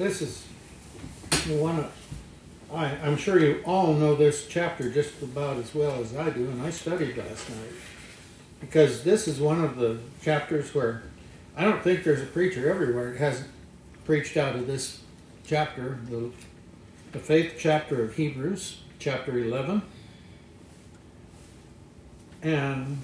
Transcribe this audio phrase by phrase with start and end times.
[0.00, 0.42] this is
[1.60, 1.92] one of,
[2.72, 6.48] I, I'm sure you all know this chapter just about as well as I do,
[6.48, 7.72] and I studied last night.
[8.60, 11.02] Because this is one of the chapters where
[11.54, 13.50] I don't think there's a preacher everywhere that hasn't
[14.06, 15.02] preached out of this
[15.46, 16.30] chapter, the,
[17.12, 19.82] the faith chapter of Hebrews, chapter 11.
[22.42, 22.98] And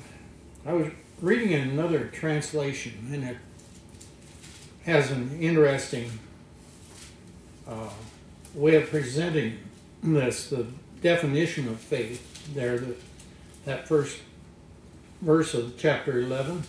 [0.65, 3.37] I was reading in another translation, and it
[4.85, 6.11] has an interesting
[7.69, 7.91] uh,
[8.55, 9.59] way of presenting
[10.03, 10.67] this, the
[11.03, 12.95] definition of faith there, the,
[13.65, 14.19] that first
[15.21, 16.63] verse of chapter 11.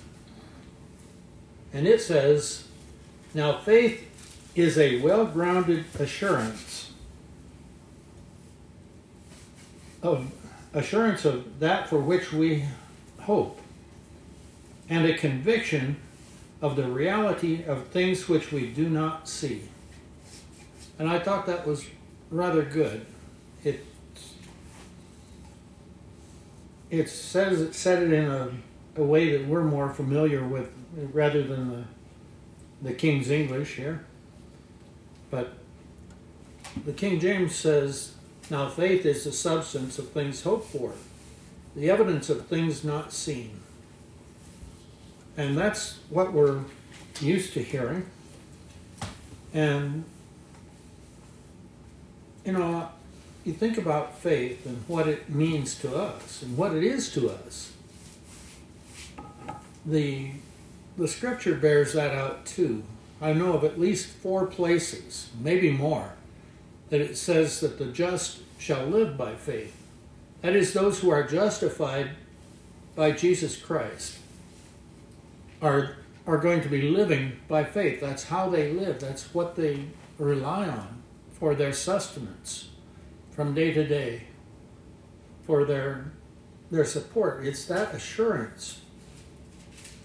[1.73, 2.67] And it says,
[3.33, 4.03] Now faith
[4.55, 6.91] is a well grounded assurance
[10.01, 10.31] of
[10.73, 12.65] assurance of that for which we
[13.21, 13.59] hope,
[14.89, 15.98] and a conviction
[16.61, 19.63] of the reality of things which we do not see.
[20.99, 21.85] And I thought that was
[22.29, 23.05] rather good.
[23.63, 23.85] It
[26.89, 28.49] it says it said it in a,
[28.95, 30.70] a way that we're more familiar with
[31.13, 31.84] rather than the
[32.81, 34.05] the King's English here.
[35.29, 35.54] But
[36.85, 38.13] the King James says,
[38.49, 40.93] Now faith is the substance of things hoped for,
[41.76, 43.59] the evidence of things not seen.
[45.35, 46.61] And that's what we're
[47.21, 48.05] used to hearing.
[49.54, 50.05] And,
[52.48, 52.87] you know,
[53.43, 57.29] you think about faith and what it means to us and what it is to
[57.29, 57.73] us.
[59.85, 60.31] The,
[60.98, 62.84] the scripture bears that out too.
[63.21, 66.13] I know of at least four places, maybe more,
[66.89, 69.75] that it says that the just shall live by faith.
[70.41, 72.11] That is, those who are justified
[72.95, 74.19] by Jesus Christ
[75.61, 78.00] are, are going to be living by faith.
[78.00, 80.97] That's how they live, that's what they rely on
[81.40, 82.69] for their sustenance
[83.31, 84.23] from day to day,
[85.45, 86.11] for their,
[86.72, 87.45] their support.
[87.45, 88.81] It's that assurance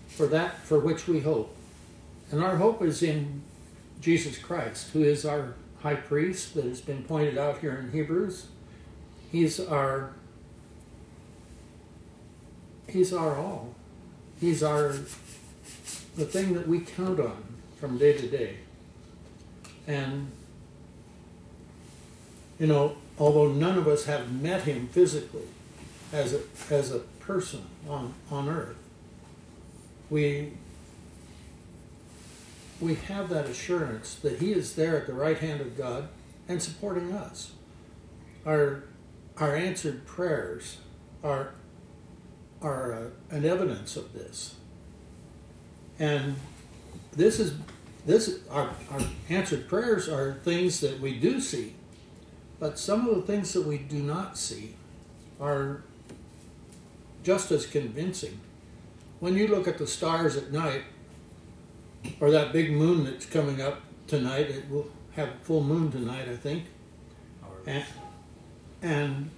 [0.08, 1.56] for that for which we hope.
[2.30, 3.42] And our hope is in
[4.00, 8.46] Jesus Christ, who is our high priest that has been pointed out here in Hebrews.
[9.30, 10.12] He's our
[12.88, 13.74] He's our all.
[14.38, 14.88] He's our
[16.14, 17.42] the thing that we count on
[17.80, 18.56] from day to day.
[19.86, 20.30] And
[22.62, 25.48] you know, although none of us have met him physically
[26.12, 26.40] as a
[26.70, 28.76] as a person on, on earth,
[30.08, 30.52] we
[32.80, 36.08] we have that assurance that He is there at the right hand of God
[36.48, 37.50] and supporting us.
[38.46, 38.84] Our,
[39.38, 40.78] our answered prayers
[41.24, 41.54] are,
[42.60, 44.54] are uh, an evidence of this.
[45.98, 46.36] And
[47.12, 47.54] this is
[48.06, 51.74] this our, our answered prayers are things that we do see,
[52.62, 54.76] but some of the things that we do not see
[55.40, 55.82] are
[57.24, 58.38] just as convincing.
[59.18, 60.84] When you look at the stars at night,
[62.20, 64.50] or that big moon that's coming up tonight.
[64.50, 66.64] It will have full moon tonight, I think.
[67.66, 67.84] And,
[68.80, 69.30] and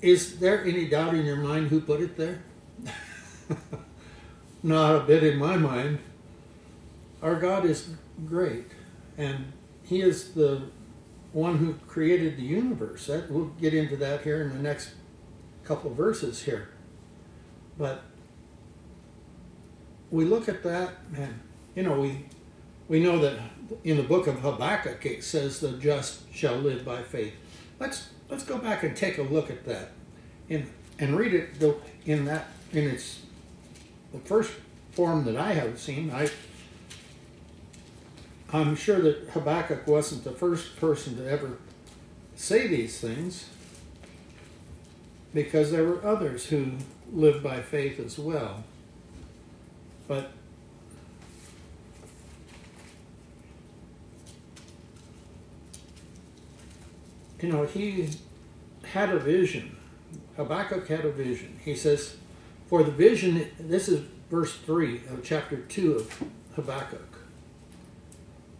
[0.00, 2.42] is there any doubt in your mind who put it there?
[4.62, 5.98] Not a bit in my mind.
[7.22, 7.90] Our God is
[8.26, 8.66] great,
[9.16, 9.52] and
[9.82, 10.62] He is the
[11.32, 13.06] one who created the universe.
[13.06, 14.90] That, we'll get into that here in the next
[15.64, 16.70] couple verses here.
[17.76, 18.02] But
[20.10, 21.40] we look at that, and
[21.74, 22.26] you know, we
[22.88, 23.38] we know that
[23.84, 27.34] in the book of Habakkuk it says the just shall live by faith.
[27.78, 29.90] Let's let's go back and take a look at that,
[30.48, 30.68] and
[30.98, 31.62] and read it
[32.06, 33.20] in that in its
[34.12, 34.52] the first
[34.92, 36.10] form that I have seen.
[36.10, 36.30] I
[38.52, 41.58] I'm sure that Habakkuk wasn't the first person to ever
[42.34, 43.50] say these things
[45.34, 46.72] because there were others who
[47.12, 48.64] lived by faith as well.
[50.06, 50.32] But
[57.42, 58.08] you know, he
[58.82, 59.76] had a vision.
[60.36, 61.58] Habakkuk had a vision.
[61.62, 62.16] He says,
[62.68, 66.22] For the vision, this is verse 3 of chapter 2 of
[66.56, 67.17] Habakkuk.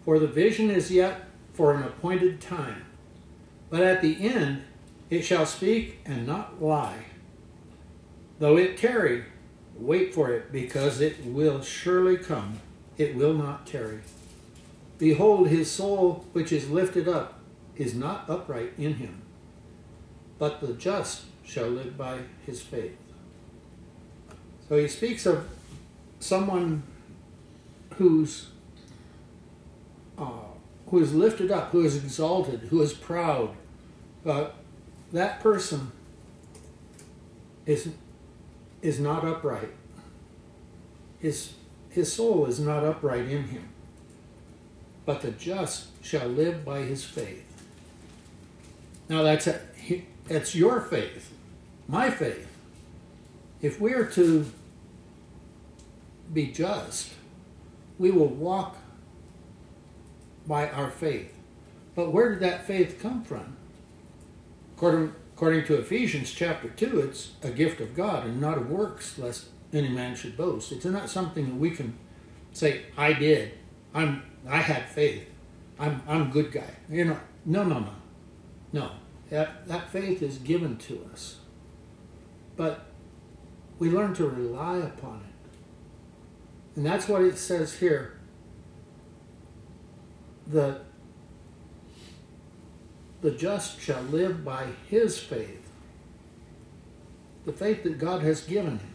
[0.09, 2.87] For the vision is yet for an appointed time,
[3.69, 4.63] but at the end
[5.11, 7.05] it shall speak and not lie.
[8.39, 9.27] Though it tarry,
[9.77, 12.59] Wait for it, because it will surely come.
[12.97, 14.01] It will not tarry.
[14.97, 17.41] Behold, his soul, which is lifted up,
[17.77, 19.21] is not upright in him,
[20.39, 22.97] but the just shall live by his faith.
[24.71, 25.47] So he speaks of
[26.19, 26.83] someone
[27.97, 28.47] whose
[30.19, 33.51] who is lifted up, who is exalted, who is proud,
[34.27, 34.49] uh,
[35.13, 35.93] that person
[37.67, 37.91] is
[38.83, 39.71] is not upright.
[41.19, 41.55] His
[41.91, 43.69] his soul is not upright in him.
[45.05, 47.45] But the just shall live by his faith.
[49.09, 49.61] Now that's a,
[50.29, 51.33] it's your faith,
[51.87, 52.47] my faith.
[53.63, 54.47] If we are to
[56.33, 57.15] be just,
[57.99, 58.77] we will walk
[60.49, 61.35] by our faith.
[61.95, 63.57] But where did that faith come from?
[64.77, 69.19] According, according to Ephesians chapter 2, it's a gift of God and not of works,
[69.19, 70.73] lest any man should boast.
[70.73, 71.99] It's not something that we can
[72.53, 73.53] say, I did.
[73.95, 75.29] I'm I had faith.
[75.79, 76.71] I'm I'm a good guy.
[76.89, 77.93] You know, no, no, no.
[78.73, 78.91] No.
[79.31, 81.37] That that faith is given to us.
[82.57, 82.87] But
[83.79, 85.57] we learn to rely upon it.
[86.77, 88.18] And that's what it says here.
[90.49, 90.81] The
[93.21, 95.69] the just shall live by his faith.
[97.45, 98.95] The faith that God has given him.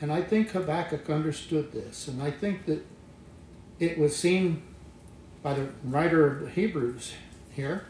[0.00, 2.06] And I think Habakkuk understood this.
[2.08, 2.86] And I think that
[3.78, 4.62] it was seen
[5.42, 7.14] by the writer of the Hebrews
[7.50, 7.86] here.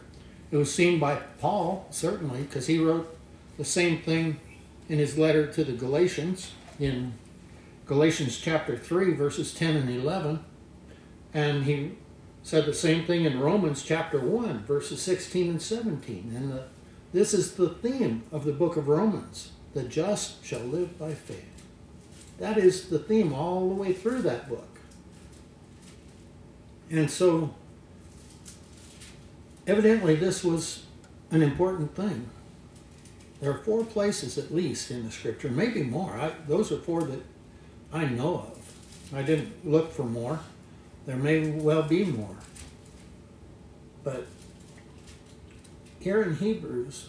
[0.51, 3.17] It was seen by Paul, certainly, because he wrote
[3.59, 4.41] the same thing
[4.89, 7.15] in his letter to the Galatians in
[7.87, 10.45] Galatians chapter 3, verses 10 and 11.
[11.33, 11.93] And he
[12.43, 16.33] said the same thing in Romans chapter 1, verses 16 and 17.
[16.35, 16.65] And the,
[17.13, 21.45] this is the theme of the book of Romans the just shall live by faith.
[22.39, 24.67] That is the theme all the way through that book.
[26.91, 27.55] And so,
[29.67, 30.87] evidently, this was
[31.31, 32.29] an important thing.
[33.41, 36.13] There are four places, at least, in the scripture, maybe more.
[36.13, 37.23] I, those are four that
[37.93, 39.15] I know of.
[39.15, 40.41] I didn't look for more.
[41.07, 42.37] There may well be more.
[44.05, 44.27] But
[46.01, 47.09] here in Hebrews,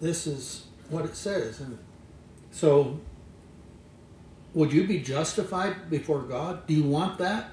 [0.00, 1.60] this is what it says.
[1.60, 1.78] And
[2.50, 3.00] so,
[4.54, 6.66] would you be justified before God?
[6.66, 7.48] Do you want that?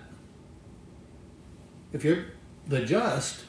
[1.91, 2.25] If you're
[2.67, 3.43] the just,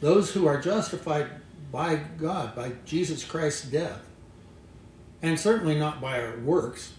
[0.00, 1.28] those who are justified
[1.70, 4.02] by God, by Jesus Christ's death,
[5.22, 6.94] and certainly not by our works,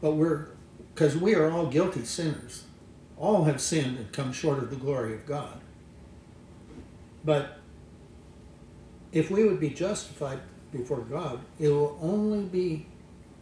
[0.00, 0.48] but we're,
[0.94, 2.64] because we are all guilty sinners.
[3.18, 5.60] All have sinned and come short of the glory of God.
[7.24, 7.58] But
[9.12, 10.40] if we would be justified
[10.72, 12.86] before God, it will only be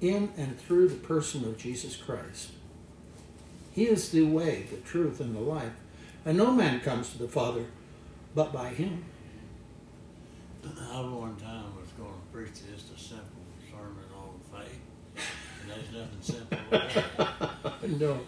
[0.00, 2.50] in and through the person of Jesus Christ.
[3.72, 5.72] He is the way, the truth, and the life.
[6.24, 7.66] And no man comes to the Father
[8.34, 9.04] but by him.
[10.64, 14.80] I one time was going to preach just a simple sermon on faith,
[15.62, 18.20] and there's nothing simple no,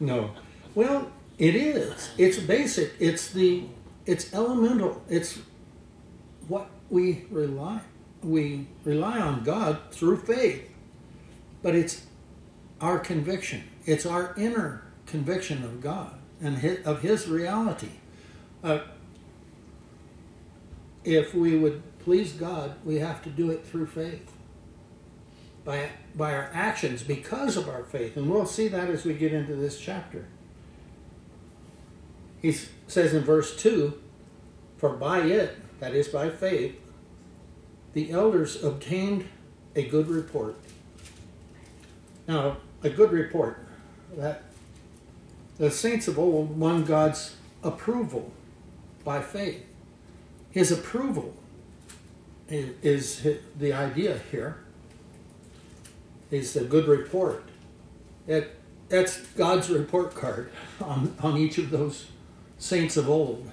[0.00, 0.30] no.
[0.78, 2.10] Well, it is.
[2.18, 2.92] It's basic.
[3.00, 3.64] It's the.
[4.06, 5.02] It's elemental.
[5.08, 5.40] It's
[6.46, 7.80] what we rely.
[8.22, 10.70] We rely on God through faith,
[11.64, 12.06] but it's
[12.80, 13.64] our conviction.
[13.86, 17.94] It's our inner conviction of God and his, of His reality.
[18.62, 18.82] Uh,
[21.02, 24.30] if we would please God, we have to do it through faith.
[25.64, 28.16] By, by our actions because of our faith.
[28.16, 30.28] And we'll see that as we get into this chapter.
[32.40, 33.94] He says in verse 2
[34.76, 36.76] For by it, that is by faith,
[37.92, 39.28] the elders obtained
[39.74, 40.56] a good report.
[42.26, 43.66] Now, a good report,
[44.16, 44.44] that
[45.58, 48.30] the saints of old won God's approval
[49.04, 49.64] by faith.
[50.50, 51.34] His approval
[52.48, 53.26] is
[53.58, 54.58] the idea here.
[56.30, 57.42] Is a good report.
[58.26, 58.54] It,
[58.90, 62.06] that's God's report card on, on each of those
[62.58, 63.50] saints of old.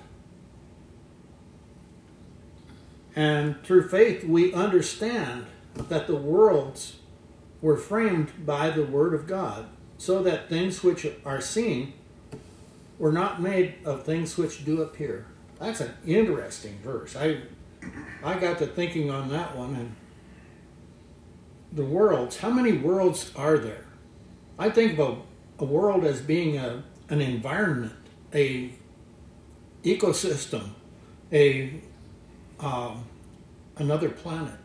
[3.16, 5.46] And through faith, we understand
[5.76, 6.98] that the worlds
[7.62, 11.94] were framed by the Word of God, so that things which are seen
[13.00, 15.26] were not made of things which do appear.
[15.60, 17.16] That's an interesting verse.
[17.16, 17.42] I
[18.24, 19.96] I got to thinking on that one and
[21.72, 22.38] the worlds.
[22.38, 23.86] How many worlds are there?
[24.58, 25.00] I think of
[25.60, 27.94] a, a world as being a, an environment,
[28.34, 28.72] a
[29.86, 30.70] ecosystem,
[31.32, 31.80] a
[32.60, 33.04] um,
[33.78, 34.56] another planet,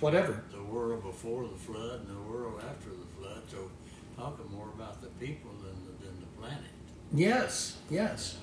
[0.00, 0.42] whatever.
[0.52, 3.42] The world before the flood and the world after the flood.
[3.50, 3.70] So
[4.16, 6.70] talking more about the people than the, than the planet.
[7.12, 8.38] Yes, yes.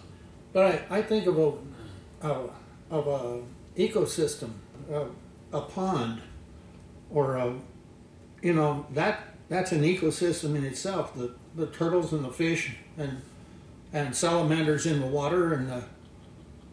[0.51, 2.49] But I, I think of a, a
[2.91, 3.41] of a
[3.79, 4.51] ecosystem,
[4.91, 5.05] a,
[5.51, 6.21] a pond,
[7.09, 7.55] or a,
[8.41, 11.15] you know that that's an ecosystem in itself.
[11.15, 13.21] The the turtles and the fish and
[13.93, 15.83] and salamanders in the water and the,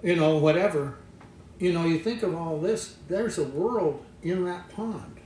[0.02, 0.96] you know whatever.
[1.58, 2.96] You know, you think of all this.
[3.08, 5.20] There's a world in that pond.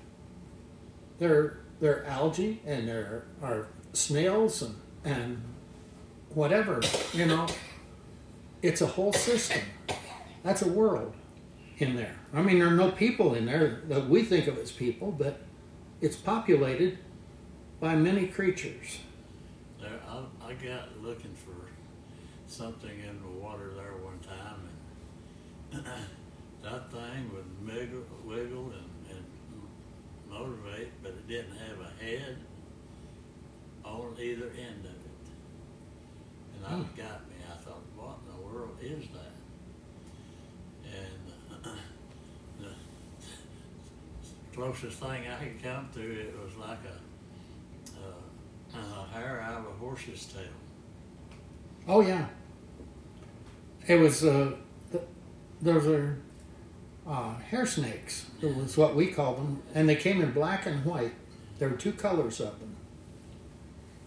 [1.19, 4.75] There, there are algae and there are snails and
[5.05, 5.43] and
[6.31, 6.81] whatever.
[7.13, 7.47] You know,
[8.63, 9.61] it's a whole system.
[10.43, 11.15] That's a world
[11.79, 12.17] in there.
[12.33, 15.41] I mean, there are no people in there that we think of as people, but
[16.01, 16.99] it's populated
[17.81, 18.99] by many creatures.
[19.81, 21.64] There, I, I got looking for
[22.55, 24.69] something in the water there one time,
[25.73, 25.85] and
[26.63, 29.25] that thing would wiggle, wiggle and, and
[30.31, 32.37] motivate, but it didn't have a head
[33.85, 35.27] on either end of it.
[36.55, 36.97] And that Hmm.
[36.97, 37.35] got me.
[37.53, 39.35] I thought, what in the world is that?
[40.95, 41.65] And
[42.61, 42.69] the
[44.55, 49.67] closest thing I could come to, it was like a, uh, a hair out of
[49.67, 50.43] a horse's tail.
[51.89, 52.27] Oh yeah.
[53.87, 54.53] It was uh,
[54.91, 55.05] th-
[55.61, 56.19] those are
[57.07, 58.27] uh, hair snakes.
[58.41, 61.13] It was what we called them, and they came in black and white.
[61.59, 62.77] There were two colors of them,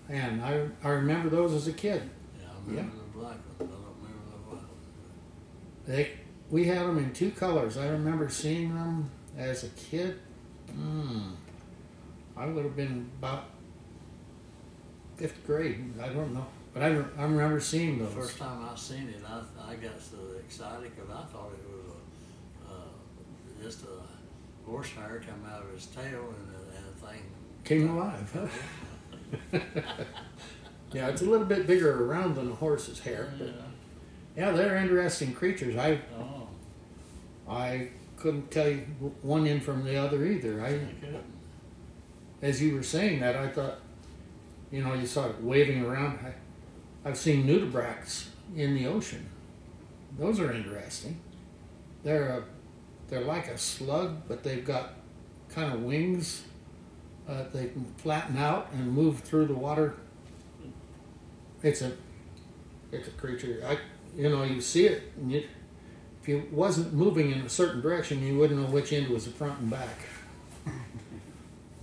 [0.10, 2.10] and I I remember those as a kid.
[2.40, 4.80] Yeah, I remember the black one, but I don't remember the white one.
[5.86, 6.12] They
[6.50, 7.78] we had them in two colors.
[7.78, 10.20] I remember seeing them as a kid.
[10.72, 11.34] Mm,
[12.36, 13.46] I would have been about
[15.18, 15.94] fifth grade.
[16.02, 18.14] I don't know, but I, I remember seeing The those.
[18.14, 21.96] first time I seen it, I, I got so excited because I thought it was
[22.68, 26.04] a, uh, just a horse hair come out of his tail
[26.38, 27.24] and a, and thing.
[27.64, 28.32] Came alive.
[28.34, 29.60] Huh?
[30.94, 33.50] yeah, it's a little bit bigger around than a horse's hair, but
[34.36, 35.76] yeah, they're interesting creatures.
[35.76, 36.48] I Oh,
[37.50, 38.80] I couldn't tell you
[39.22, 40.62] one end from the other either.
[40.62, 41.20] I, okay.
[42.42, 43.80] as you were saying that, I thought,
[44.72, 46.20] you know, you saw it waving around.
[46.26, 46.34] I,
[47.08, 49.30] I've seen nudibranchs in the ocean.
[50.20, 51.22] Those are interesting.
[52.04, 52.44] They're a,
[53.08, 54.96] they're like a slug, but they've got
[55.50, 56.44] kind of wings.
[57.26, 59.96] Uh, they can flatten out and move through the water.
[61.64, 61.94] It's a,
[62.92, 63.64] it's a creature.
[63.66, 63.78] I,
[64.20, 65.44] you know, you see it, and you,
[66.22, 69.32] if you wasn't moving in a certain direction, you wouldn't know which end was the
[69.32, 69.98] front and back.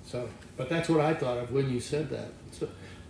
[0.04, 0.28] So,
[0.58, 2.28] but that's what I thought of when you said that.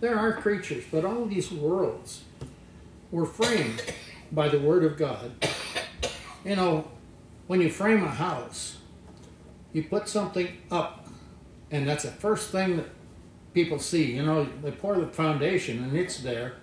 [0.05, 2.25] There are creatures, but all these worlds
[3.09, 3.81] were framed
[4.31, 5.31] by the Word of God.
[6.45, 6.91] You know,
[7.47, 8.77] when you frame a house,
[9.73, 11.07] you put something up,
[11.71, 12.85] and that's the first thing that
[13.55, 14.11] people see.
[14.11, 16.53] You know, they pour the foundation, and it's there.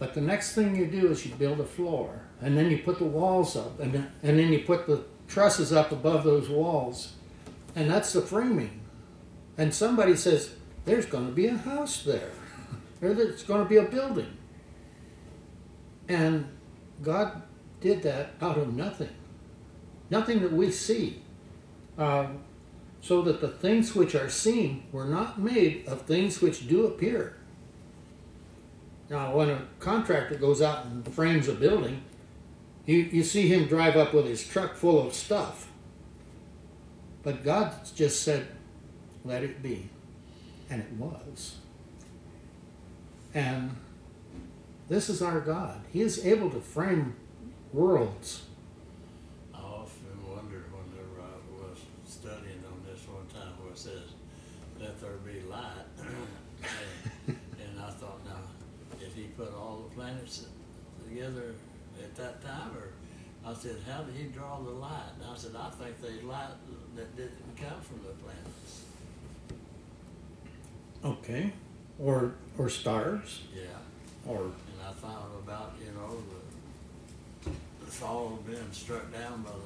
[0.00, 2.98] But the next thing you do is you build a floor, and then you put
[2.98, 7.12] the walls up, and then, and then you put the trusses up above those walls,
[7.76, 8.80] and that's the framing.
[9.56, 12.32] And somebody says, "There's going to be a house there,
[13.00, 14.36] there's going to be a building,"
[16.08, 16.46] and
[17.02, 17.42] God
[17.80, 19.14] did that out of nothing,
[20.10, 21.22] nothing that we see,
[21.98, 22.40] um,
[23.00, 27.36] so that the things which are seen were not made of things which do appear.
[29.08, 32.02] Now, when a contractor goes out and frames a building,
[32.86, 35.68] you, you see him drive up with his truck full of stuff.
[37.22, 38.46] But God just said,
[39.24, 39.88] let it be.
[40.70, 41.56] And it was.
[43.36, 43.76] And
[44.88, 45.82] this is our God.
[45.92, 47.14] He is able to frame
[47.70, 48.44] worlds.
[49.54, 51.76] I often wondered whenever I was
[52.06, 54.08] studying on this one time where it says,
[54.80, 55.84] let there be light.
[57.28, 58.40] and, and I thought, now,
[58.98, 60.46] did he put all the planets
[61.06, 61.56] together
[62.02, 62.70] at that time?
[62.74, 65.12] Or I said, how did he draw the light?
[65.20, 66.56] And I said, I think there's light
[66.96, 68.84] that didn't come from the planets.
[71.04, 71.52] Okay.
[71.98, 73.42] Or or stars.
[73.54, 73.62] Yeah.
[74.26, 74.52] Or And
[74.86, 76.22] I thought about, you know,
[77.44, 77.50] the,
[77.84, 79.56] the Paul being struck down by the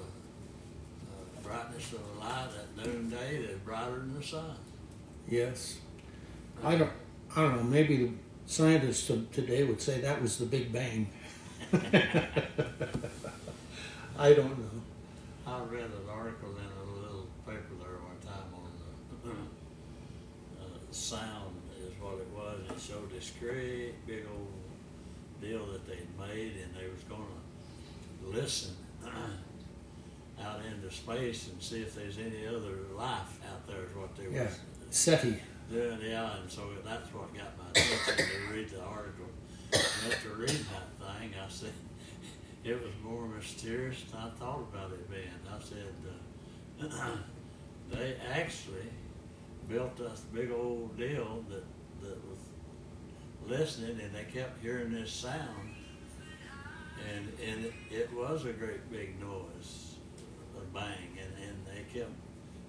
[1.10, 4.56] uh, brightness of the light at noonday that's brighter than the sun.
[5.28, 5.78] yes.
[6.62, 6.90] I don't
[7.34, 8.12] I don't know, maybe
[8.46, 11.08] scientists of today would say that was the Big Bang.
[14.18, 14.82] I don't know.
[15.46, 18.70] I read an article in a little paper there one time on
[19.24, 19.30] the
[20.60, 21.49] uh, sound is what it
[22.88, 23.12] was.
[23.12, 24.48] This great big old
[25.40, 27.22] deal that they'd made, and they was going
[28.22, 28.72] to listen
[30.42, 33.82] out into space and see if there's any other life out there.
[33.84, 34.44] Is what they Yeah.
[34.44, 34.58] was
[34.90, 35.36] SETI.
[35.70, 35.98] doing.
[36.02, 38.16] Yeah, and so that's what got my attention
[38.48, 39.26] to read the article.
[39.72, 41.72] And after reading that thing, I said
[42.64, 45.28] it was more mysterious than I thought about it being.
[45.48, 45.94] I said
[46.82, 47.16] uh,
[47.92, 48.88] they actually
[49.68, 51.64] built this big old deal that
[52.02, 52.38] that was
[53.50, 55.74] listening, and they kept hearing this sound
[57.16, 59.96] and and it, it was a great big noise,
[60.56, 62.10] a bang, and, and they kept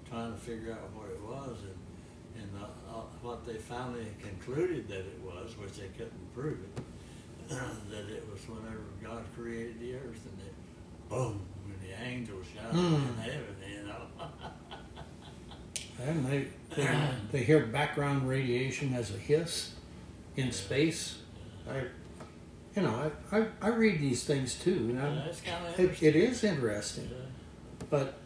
[0.08, 4.88] trying to figure out what it was, and and uh, uh, what they finally concluded
[4.88, 6.82] that it was, which they couldn't prove it,
[7.48, 10.54] that it was whenever God created the earth, and it
[11.08, 12.94] boom, when the angels shouted Hmm.
[12.94, 14.02] in heaven, you know.
[16.04, 19.72] And they, they, they hear background radiation as a hiss
[20.36, 21.18] in space.
[21.68, 21.82] I,
[22.76, 24.70] you know, I, I, I read these things too.
[24.74, 27.10] You know, of it, it is interesting,
[27.90, 28.18] but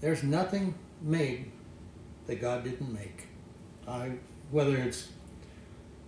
[0.00, 1.50] there's nothing made
[2.26, 3.26] that God didn't make.
[3.88, 4.12] I,
[4.50, 5.08] whether it's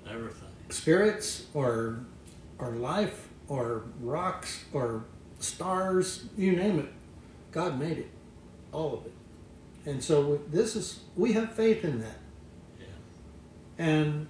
[0.09, 0.49] Everything.
[0.69, 2.01] spirits or
[2.59, 5.05] or life or rocks or
[5.41, 6.89] stars, you name it,
[7.53, 8.09] God made it,
[8.73, 9.13] all of it.
[9.91, 12.19] And so this is we have faith in that,
[12.79, 12.87] Yeah.
[13.87, 14.29] and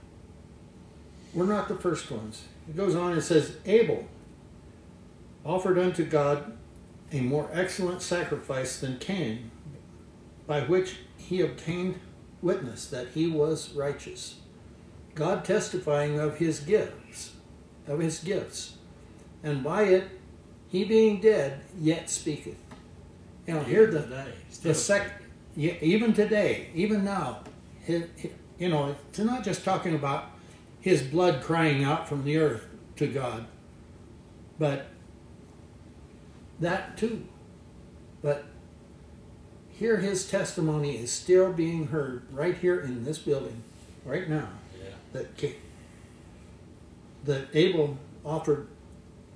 [1.34, 2.44] we're not the first ones.
[2.68, 4.06] It goes on and says Abel
[5.44, 6.56] offered unto God
[7.12, 9.50] a more excellent sacrifice than Cain,
[10.46, 12.00] by which he obtained
[12.42, 14.36] witness that he was righteous.
[15.14, 17.34] God testifying of his gifts,
[17.86, 18.76] of his gifts,
[19.42, 20.04] and by it
[20.68, 22.56] he being dead yet speaketh.
[23.46, 24.32] You know, here the today.
[24.62, 25.22] the sec,
[25.56, 27.40] even today, even now,
[27.86, 28.08] hi-
[28.58, 30.30] you know, it's not just talking about
[30.84, 33.46] his blood crying out from the earth to God,
[34.58, 34.88] but
[36.60, 37.24] that too.
[38.20, 38.44] But
[39.70, 43.62] here, his testimony is still being heard right here in this building,
[44.04, 44.50] right now.
[44.78, 44.90] Yeah.
[45.14, 45.56] That ca-
[47.24, 48.66] that Abel offered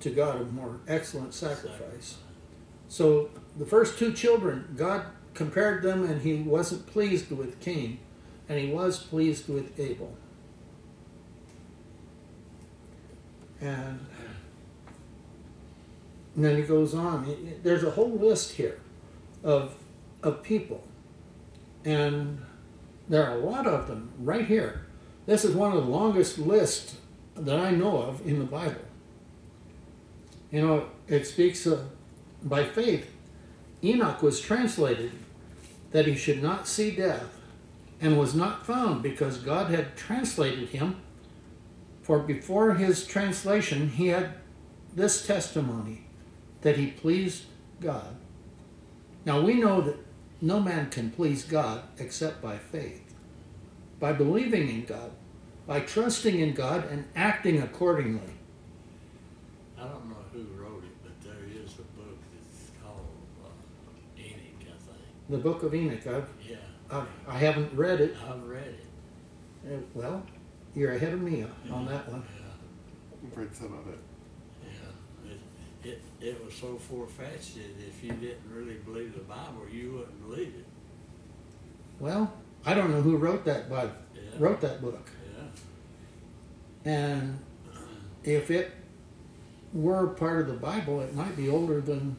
[0.01, 2.17] to God a more excellent sacrifice.
[2.89, 5.03] So the first two children, God
[5.33, 7.97] compared them and he wasn't pleased with Cain,
[8.47, 10.15] and he was pleased with Abel.
[13.61, 14.05] And,
[16.35, 17.53] and then he goes on.
[17.63, 18.79] There's a whole list here
[19.43, 19.75] of,
[20.23, 20.83] of people.
[21.83, 22.43] And
[23.07, 24.85] there are a lot of them right here.
[25.25, 26.97] This is one of the longest lists
[27.35, 28.81] that I know of in the Bible.
[30.51, 31.87] You know, it speaks of
[32.43, 33.11] by faith,
[33.83, 35.11] Enoch was translated
[35.91, 37.39] that he should not see death,
[38.01, 41.01] and was not found because God had translated him.
[42.09, 44.33] For before his translation, he had
[44.95, 46.07] this testimony
[46.61, 47.43] that he pleased
[47.79, 48.15] God.
[49.25, 49.97] Now we know that
[50.41, 53.13] no man can please God except by faith,
[53.99, 55.11] by believing in God,
[55.67, 58.33] by trusting in God and acting accordingly.
[59.77, 63.05] I don't know who wrote it, but there is a book that's called
[63.45, 65.29] uh, Enoch, I think.
[65.29, 66.55] The book of Enoch, I've, Yeah,
[66.89, 68.17] I've, I haven't read it.
[68.27, 68.85] I've read it.
[69.71, 70.23] Uh, Well,
[70.79, 72.23] you're ahead of me on that one.
[72.35, 73.99] Yeah, I've read some of it.
[74.63, 75.31] yeah.
[75.83, 79.91] It, it, it was so far-fetched that if you didn't really believe the Bible, you
[79.93, 80.65] wouldn't believe it.
[81.99, 82.31] Well,
[82.65, 84.21] I don't know who wrote that, but Yeah.
[84.39, 85.09] wrote that book.
[86.85, 86.91] Yeah.
[86.91, 87.39] And
[88.23, 88.71] if it
[89.73, 92.17] were part of the Bible, it might be older than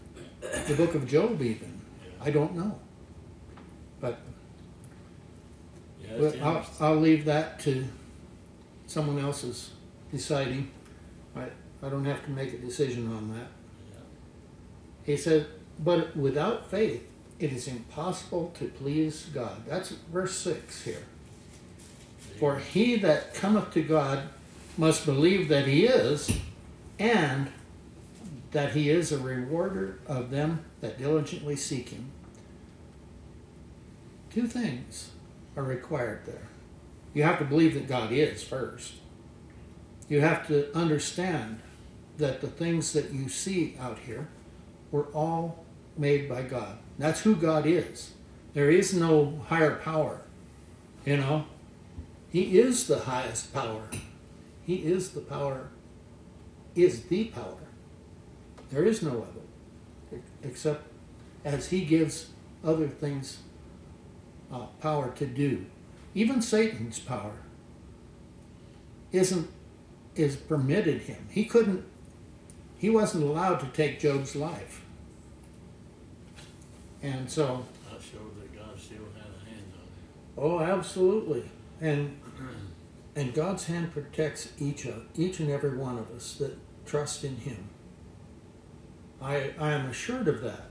[0.69, 1.81] the book of Job, even.
[2.05, 2.27] Yeah.
[2.27, 2.79] I don't know.
[4.01, 4.19] But
[6.03, 6.67] Yeah, well, I'll.
[6.89, 7.87] I'll leave that to
[8.91, 9.71] someone else is
[10.11, 10.69] deciding.
[11.37, 11.45] I,
[11.81, 13.47] I don't have to make a decision on that.
[15.05, 15.47] He said,
[15.79, 17.07] but without faith,
[17.39, 19.63] it is impossible to please God.
[19.67, 21.05] That's verse 6 here.
[22.41, 24.25] For he that cometh to God
[24.77, 26.39] must believe that he is,
[26.99, 27.51] and
[28.51, 32.11] that he is a rewarder of them that diligently seek him.
[34.33, 35.11] Two things
[35.57, 36.50] are required there.
[37.15, 38.95] You have to believe that God is first.
[40.09, 41.61] You have to understand
[42.19, 44.29] that the things that you see out here
[44.91, 45.65] were all
[45.97, 46.79] made by God.
[46.99, 48.13] That's who God is.
[48.55, 50.23] There is no higher power.
[51.05, 51.47] You know,
[52.31, 53.89] He is the highest power.
[54.65, 55.71] He is the power,
[56.75, 57.57] is the power.
[58.71, 60.85] There is no other, except
[61.45, 62.31] as He gives
[62.65, 63.39] other things
[64.53, 65.67] uh, power to do.
[66.15, 67.37] Even Satan's power
[69.13, 69.49] isn't
[70.17, 71.29] is permitted him.
[71.31, 71.85] He couldn't.
[72.79, 74.83] He wasn't allowed to take Job's life.
[77.03, 80.37] And so, That showed that God still had a hand on it.
[80.37, 81.45] oh, absolutely.
[81.81, 82.17] And
[83.17, 87.37] and God's hand protects each of each and every one of us that trust in
[87.37, 87.69] Him.
[89.23, 90.71] I I am assured of that.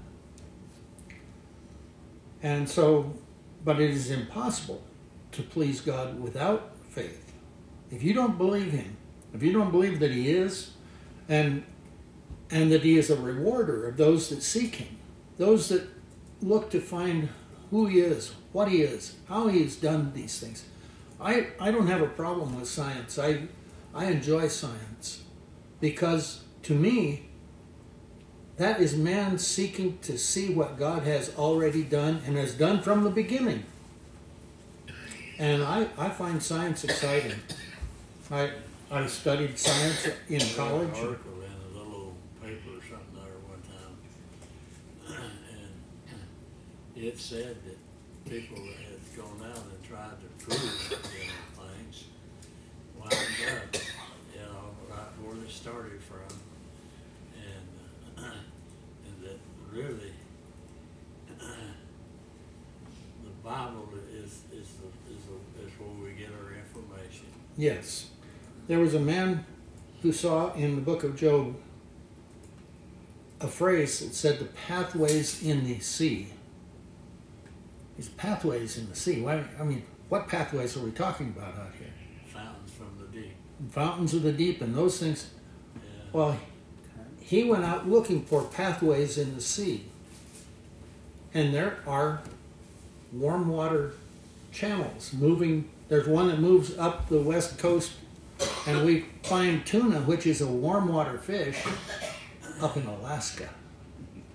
[2.42, 3.14] And so,
[3.66, 4.82] but it is impossible
[5.32, 7.34] to please God without faith.
[7.92, 8.98] If you don't believe Him,
[9.34, 10.72] if you don't believe that He is,
[11.28, 11.64] and
[12.52, 14.98] and that he is a rewarder of those that seek him,
[15.38, 15.88] those that
[16.42, 17.30] look to find
[17.70, 20.66] who he is, what he is, how he has done these things.
[21.22, 23.20] I, I don't have a problem with science.
[23.20, 23.44] I,
[23.94, 25.24] I enjoy science
[25.80, 27.30] because to me,
[28.58, 33.04] that is man seeking to see what God has already done and has done from
[33.04, 33.66] the beginning.
[35.40, 37.40] And I, I find science exciting.
[38.30, 38.52] I,
[38.92, 40.90] I studied science in college.
[40.90, 43.96] An article in a little paper or something there one time.
[46.96, 52.04] And it said that people that had gone out and tried to prove things
[52.98, 53.76] wound up,
[54.36, 56.36] you know, right where they started from.
[57.38, 58.28] And,
[59.06, 59.40] and that
[59.72, 60.12] really,
[61.40, 64.88] the Bible is, is, the,
[65.64, 67.28] is where we get our information.
[67.60, 68.08] Yes.
[68.70, 69.46] There was a man
[70.02, 71.58] who saw in the book of Job
[73.42, 76.30] a phrase that said the pathways in the sea.
[77.98, 79.20] These pathways in the sea.
[79.20, 81.92] Why, I mean, what pathways are we talking about out here?
[82.28, 83.36] Fountains from the deep.
[83.72, 85.30] Fountains of the deep and those things.
[85.76, 85.82] Yeah.
[86.14, 86.40] Well,
[87.20, 89.84] he went out looking for pathways in the sea.
[91.34, 92.22] And there are
[93.12, 93.96] warm water
[94.54, 95.70] channels moving.
[95.90, 97.94] There's one that moves up the west coast,
[98.68, 101.58] and we find tuna, which is a warm water fish,
[102.62, 103.50] up in Alaska,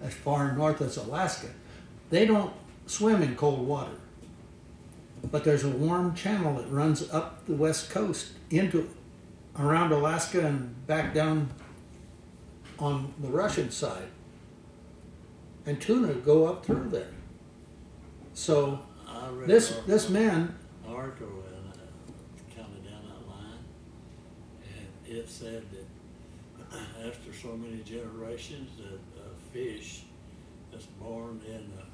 [0.03, 1.49] as far north as Alaska.
[2.11, 2.53] They don't
[2.87, 3.97] swim in cold water,
[5.31, 8.91] but there's a warm channel that runs up the west coast into
[9.59, 11.51] around Alaska and back down
[12.79, 14.09] on the Russian side.
[15.67, 17.09] And tuna go up through there.
[18.35, 18.81] So
[19.47, 20.55] this this man,
[20.87, 23.65] article and uh, kind of down that line,
[24.63, 30.03] and it said that after so many generations, that a fish
[30.73, 31.85] that's born in uh,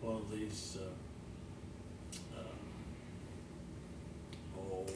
[0.00, 0.84] one of these uh,
[2.38, 2.58] uh,
[4.60, 4.86] oh,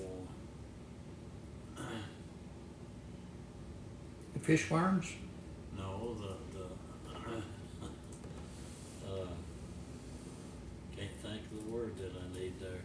[4.34, 5.12] the fish farms,
[5.76, 6.64] no, the the
[9.08, 9.26] uh,
[10.96, 12.82] can't think of the word that I need there.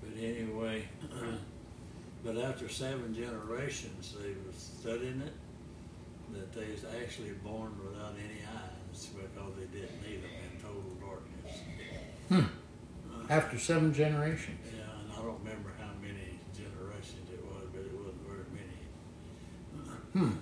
[0.00, 0.88] But anyway,
[2.24, 5.32] but after seven generations, they were studying it,
[6.32, 10.84] that they was actually born without any eyes because they didn't need them in total
[11.00, 11.60] darkness.
[12.28, 14.60] hmm, after seven generations.
[14.66, 18.80] Yeah, and I don't remember how many generations it was, but it wasn't very many.
[20.12, 20.36] Hmm.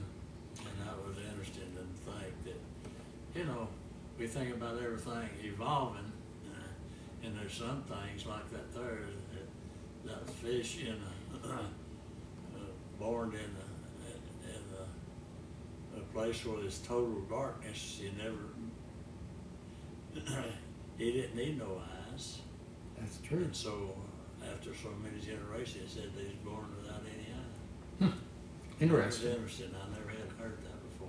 [0.66, 3.68] And that was interesting to think that, you know,
[4.18, 6.12] we think about everything evolving,
[6.50, 9.48] uh, and there's some things like that there, that,
[10.10, 11.62] that fish in a, uh, Uh,
[12.98, 14.62] born in a, in
[15.96, 18.36] a, a place where there's total darkness, you never,
[20.98, 21.80] he didn't need no
[22.12, 22.40] eyes.
[22.98, 23.38] That's true.
[23.38, 23.94] And so,
[24.42, 27.56] uh, after so many generations, it said they was born without any eyes.
[28.00, 28.10] That hmm.
[28.10, 29.30] was Interesting.
[29.32, 31.08] interesting, I never had heard that before.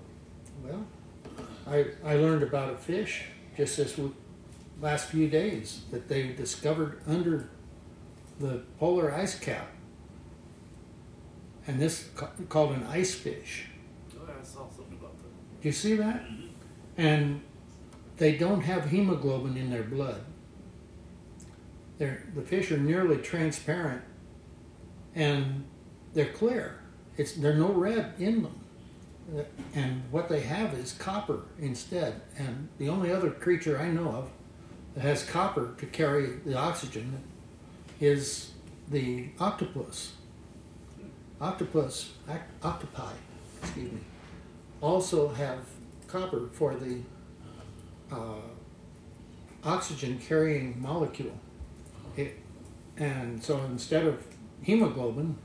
[0.63, 0.85] Well,
[1.67, 3.25] I I learned about a fish
[3.57, 4.15] just this w-
[4.81, 7.49] last few days that they discovered under
[8.39, 9.67] the polar ice cap,
[11.67, 12.09] and this
[12.49, 13.67] called an ice fish.
[14.15, 15.61] Oh, I saw something about that.
[15.61, 16.23] Do you see that?
[16.23, 16.47] Mm-hmm.
[16.97, 17.41] And
[18.17, 20.21] they don't have hemoglobin in their blood.
[21.97, 24.01] They're, the fish are nearly transparent
[25.15, 25.65] and
[26.13, 26.79] they're clear.
[27.17, 28.59] It's, there's no red in them.
[29.75, 32.21] And what they have is copper instead.
[32.37, 34.29] And the only other creature I know of
[34.95, 37.21] that has copper to carry the oxygen
[37.99, 38.51] is
[38.89, 40.13] the octopus.
[41.41, 42.11] Octopus,
[42.63, 43.13] octopi,
[43.61, 43.99] excuse me,
[44.81, 45.59] also have
[46.07, 46.99] copper for the
[48.11, 48.41] uh,
[49.63, 51.37] oxygen carrying molecule.
[52.17, 52.37] It,
[52.97, 54.25] and so instead of
[54.63, 55.37] hemoglobin,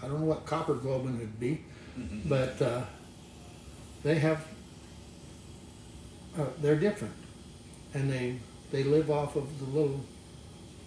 [0.00, 1.64] I don't know what copper globin would be,
[2.26, 2.82] but uh,
[4.04, 4.46] they have,
[6.38, 7.14] uh, they're different.
[7.94, 8.38] And they,
[8.70, 10.04] they live off of the little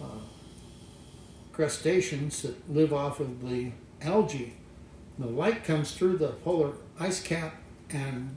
[0.00, 0.22] uh,
[1.52, 3.72] crustaceans that live off of the
[4.04, 4.54] algae.
[5.18, 7.54] The light comes through the polar ice cap
[7.90, 8.36] and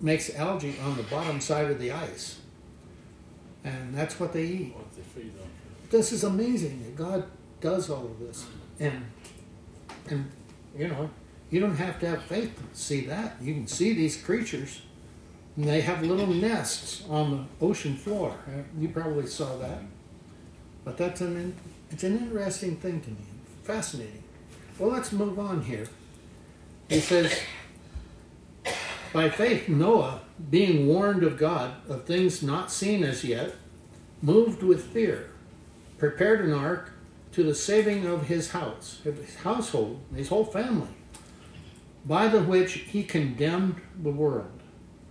[0.00, 2.38] makes algae on the bottom side of the ice.
[3.64, 4.74] And that's what they eat.
[4.74, 5.48] What they feed on.
[5.90, 7.24] This is amazing that God
[7.60, 8.46] does all of this.
[8.78, 9.04] And
[10.08, 10.30] and
[10.76, 11.10] you know,
[11.50, 13.36] you don't have to have faith to see that.
[13.42, 14.82] You can see these creatures
[15.56, 18.34] and they have little nests on the ocean floor.
[18.78, 19.82] You probably saw that.
[20.84, 21.54] But that's an
[21.90, 23.16] it's an interesting thing to me.
[23.64, 24.22] Fascinating.
[24.80, 25.86] Well, let's move on here.
[26.88, 27.38] He says
[29.12, 33.54] By faith, Noah, being warned of God of things not seen as yet,
[34.22, 35.32] moved with fear,
[35.98, 36.92] prepared an ark
[37.32, 40.88] to the saving of his house, his household, his whole family,
[42.06, 44.62] by the which he condemned the world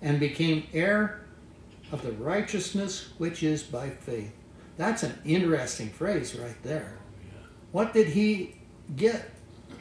[0.02, 1.22] and became heir
[1.92, 4.34] of the righteousness which is by faith.
[4.78, 6.98] That's an interesting phrase right there.
[7.72, 8.56] What did he
[8.96, 9.30] get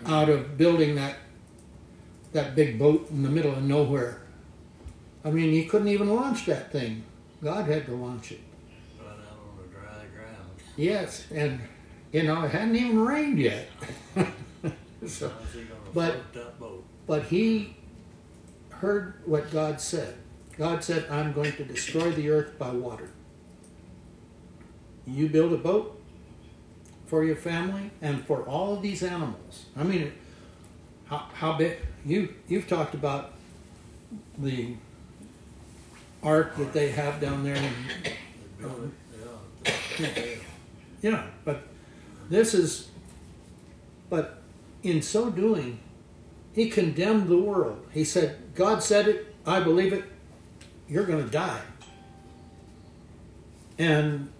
[0.06, 1.16] out of building that
[2.32, 4.22] that big boat in the middle of nowhere?
[5.24, 7.02] I mean, he couldn't even launch that thing.
[7.42, 8.40] God had to launch it.
[9.00, 10.50] Right out on the dry ground.
[10.76, 11.60] Yes, and
[12.12, 13.68] you know it hadn't even rained yet.
[15.06, 16.84] so, How's he gonna but- float that boat?
[17.06, 17.76] but he
[18.70, 20.14] heard what God said.
[20.56, 23.10] God said, "I'm going to destroy the earth by water."
[25.06, 25.97] You build a boat
[27.08, 29.64] for your family and for all of these animals.
[29.76, 30.12] I mean,
[31.06, 31.78] how, how big?
[32.04, 33.32] You you've talked about
[34.38, 34.76] the
[36.22, 37.56] ark that they have down there.
[37.56, 38.12] And, They
[38.60, 38.80] built
[39.64, 40.08] it, yeah.
[40.14, 40.38] they-
[41.00, 41.62] yeah, but
[42.28, 42.88] this is.
[44.10, 44.42] But
[44.82, 45.78] in so doing,
[46.52, 47.86] he condemned the world.
[47.92, 49.34] He said, "God said it.
[49.46, 50.04] I believe it.
[50.88, 51.60] You're going to die."
[53.78, 54.32] And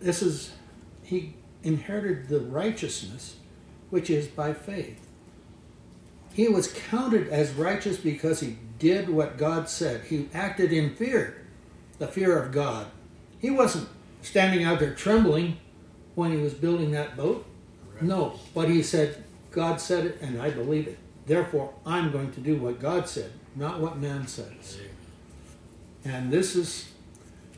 [0.00, 0.52] this is
[1.04, 3.36] he inherited the righteousness
[3.90, 5.00] which is by faith.
[6.32, 10.02] He was counted as righteous because he did what God said.
[10.06, 11.46] He acted in fear,
[11.98, 12.88] the fear of God.
[13.38, 13.88] He wasn't
[14.22, 15.58] standing out there trembling
[16.14, 17.46] when he was building that boat.
[18.00, 20.98] No, but he said, God said it and I believe it.
[21.26, 24.78] Therefore, I'm going to do what God said, not what man says.
[26.04, 26.90] And this is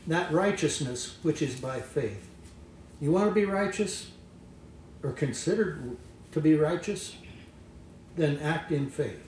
[0.05, 2.27] that righteousness which is by faith.
[2.99, 4.11] You want to be righteous
[5.03, 5.97] or considered
[6.31, 7.15] to be righteous?
[8.15, 9.23] Then act in faith.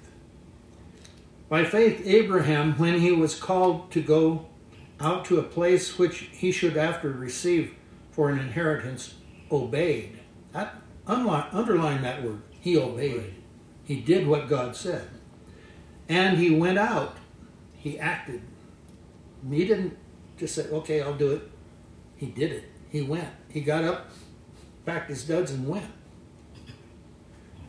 [1.48, 4.48] By faith, Abraham, when he was called to go
[5.00, 7.76] out to a place which he should after receive
[8.12, 9.16] for an inheritance,
[9.52, 10.20] obeyed.
[10.52, 10.76] That,
[11.08, 12.42] underline that word.
[12.60, 13.36] He obeyed.
[13.84, 15.08] He did what God said.
[16.08, 17.18] And he went out.
[17.78, 18.42] He acted.
[19.50, 19.98] He didn't
[20.38, 21.50] just say, okay, I'll do it.
[22.18, 22.66] He did it.
[22.90, 23.30] He went.
[23.50, 24.10] He got up,
[24.86, 25.92] packed his duds, and went.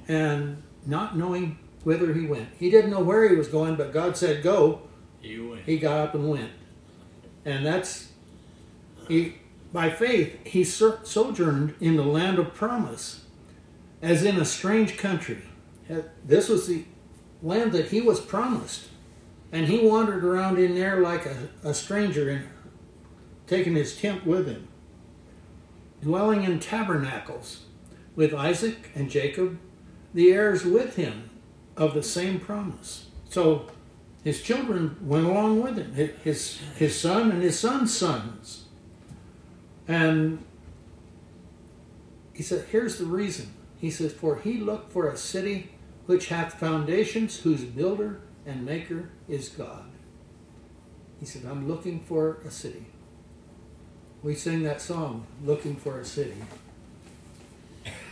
[0.09, 2.49] And not knowing whither he went.
[2.59, 4.83] He didn't know where he was going, but God said, go.
[5.23, 5.63] You win.
[5.65, 6.51] He got up and went.
[7.45, 8.13] And that's,
[9.09, 9.37] he,
[9.73, 13.25] by faith, he sojourned in the land of promise,
[14.03, 15.43] as in a strange country.
[16.25, 16.85] This was the
[17.43, 18.89] land that he was promised.
[19.53, 22.47] And he wandered around in there like a, a stranger and
[23.47, 24.69] taking his tent with him,
[26.03, 27.65] dwelling in tabernacles
[28.17, 29.59] with Isaac and Jacob,
[30.15, 31.31] the heirs with him
[31.77, 33.07] of the same promise.
[33.29, 33.67] So
[34.25, 38.65] his children went along with him, his, his son and his son's sons.
[39.89, 40.45] And
[42.35, 43.55] he said, Here's the reason.
[43.79, 45.73] He says, For he looked for a city
[46.07, 49.85] which hath foundations, whose builder and maker is God.
[51.19, 52.87] He said, I'm looking for a city.
[54.23, 56.35] We sing that song, Looking for a City.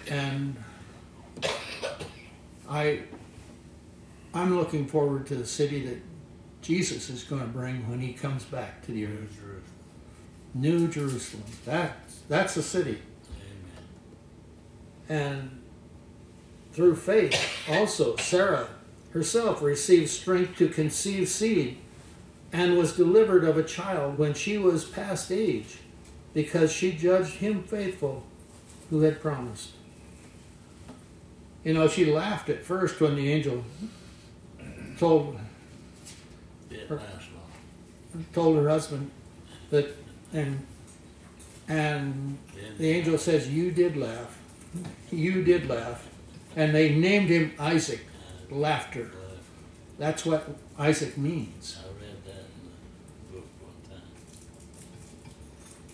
[0.08, 0.56] And
[2.68, 3.02] I
[4.32, 5.98] I'm looking forward to the city that
[6.62, 9.36] Jesus is going to bring when he comes back to the New earth.
[9.36, 9.62] Jerusalem.
[10.54, 11.44] New Jerusalem.
[11.64, 12.98] That's that's the city.
[15.08, 15.24] Amen.
[15.26, 15.62] And
[16.72, 17.34] through faith,
[17.68, 18.68] also, Sarah
[19.12, 21.78] herself received strength to conceive seed
[22.52, 25.78] and was delivered of a child when she was past age,
[26.34, 28.22] because she judged him faithful
[28.90, 29.70] who had promised.
[31.64, 33.64] You know, she laughed at first when the angel
[34.98, 35.38] told
[36.88, 37.00] Her-
[38.32, 39.10] told her husband
[39.70, 39.94] that
[40.32, 40.66] and
[41.68, 42.38] and
[42.78, 44.38] the angel says you did laugh.
[45.10, 46.08] You did laugh.
[46.56, 48.00] And they named him isaac.
[48.50, 49.10] Laughter.
[49.98, 52.62] that's what isaac means I read that in
[53.30, 54.06] the book one time.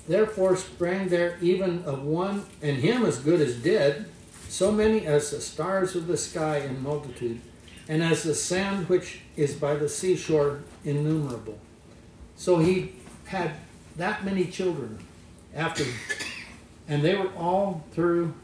[0.06, 4.06] Therefore sprang there even of one and him as good as dead
[4.48, 7.40] so many as the stars of the sky in multitude
[7.88, 11.58] and as the sand which is by the seashore innumerable.
[12.36, 12.92] So he
[13.26, 13.52] had
[13.96, 14.98] that many children
[15.54, 15.84] after
[16.88, 18.34] and they were all through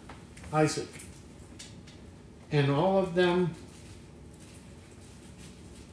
[0.53, 0.89] isaac.
[2.51, 3.55] And all of them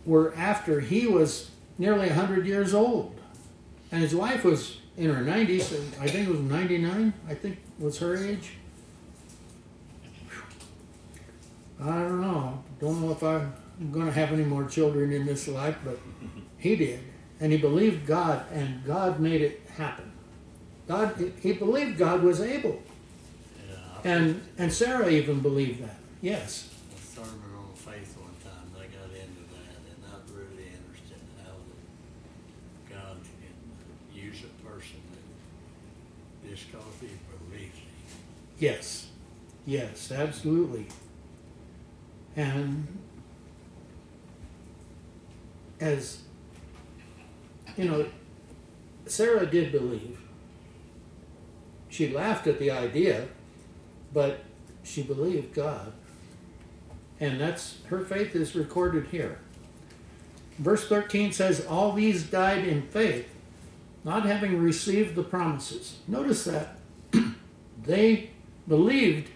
[0.05, 3.19] were after he was nearly 100 years old
[3.91, 7.99] and his wife was in her 90s i think it was 99 i think was
[7.99, 8.53] her age
[11.79, 13.53] i don't know don't know if I'm
[13.91, 15.99] going to have any more children in this life, but
[16.57, 16.99] he did.
[17.39, 20.11] And he believed God, and God made it happen.
[20.87, 22.81] God, he believed God was able.
[24.03, 25.97] And, and Sarah even believed that.
[26.21, 26.69] Yes.
[26.95, 31.43] a sermon on faith one time, they got into that, and I'm really interested in
[31.43, 37.09] how that God can use a person that just cause he
[37.49, 37.87] believes him.
[38.57, 39.07] Yes.
[39.65, 40.87] Yes, absolutely.
[42.35, 42.87] And
[45.79, 46.21] as
[47.75, 48.07] you know,
[49.05, 50.19] Sarah did believe.
[51.89, 53.27] She laughed at the idea,
[54.13, 54.43] but
[54.83, 55.93] she believed God.
[57.19, 59.39] And that's her faith is recorded here.
[60.59, 63.27] Verse 13 says, All these died in faith,
[64.03, 65.97] not having received the promises.
[66.07, 66.77] Notice that.
[67.83, 68.31] they
[68.67, 69.29] believed,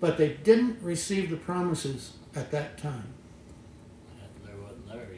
[0.00, 3.14] but they didn't receive the promises at that time.
[4.62, 5.08] Wasn't there.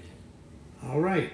[0.85, 1.33] All right.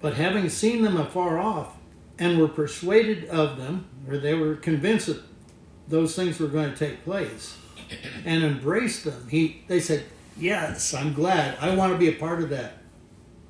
[0.00, 1.76] But having seen them afar off
[2.18, 5.22] and were persuaded of them, or they were convinced that
[5.88, 7.56] those things were going to take place,
[8.24, 10.04] and embraced them, he they said,
[10.36, 11.56] "Yes, I'm glad.
[11.60, 12.78] I want to be a part of that."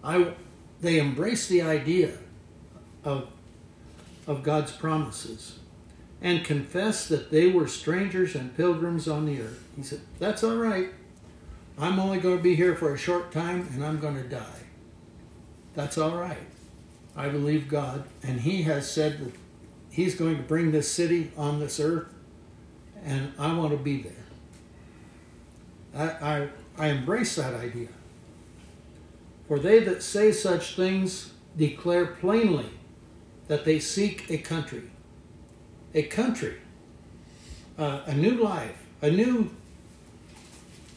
[0.05, 0.33] I
[0.81, 2.17] they embraced the idea
[3.05, 3.29] of
[4.27, 5.59] of God's promises
[6.21, 9.63] and confessed that they were strangers and pilgrims on the earth.
[9.77, 10.89] He said, "That's all right.
[11.79, 14.63] I'm only going to be here for a short time and I'm going to die."
[15.75, 16.39] That's all right.
[17.17, 19.33] I believe God, and He has said that
[19.91, 22.07] He's going to bring this city on this earth,
[23.05, 24.13] and I want to be there.
[25.95, 26.05] I,
[26.37, 27.89] I, I embrace that idea.
[29.49, 32.71] For they that say such things declare plainly
[33.49, 34.91] that they seek a country.
[35.95, 36.57] A country,
[37.79, 39.51] uh, a new life, a new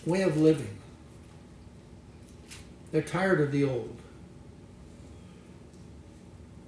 [0.05, 0.77] way of living.
[2.91, 3.97] They're tired of the old.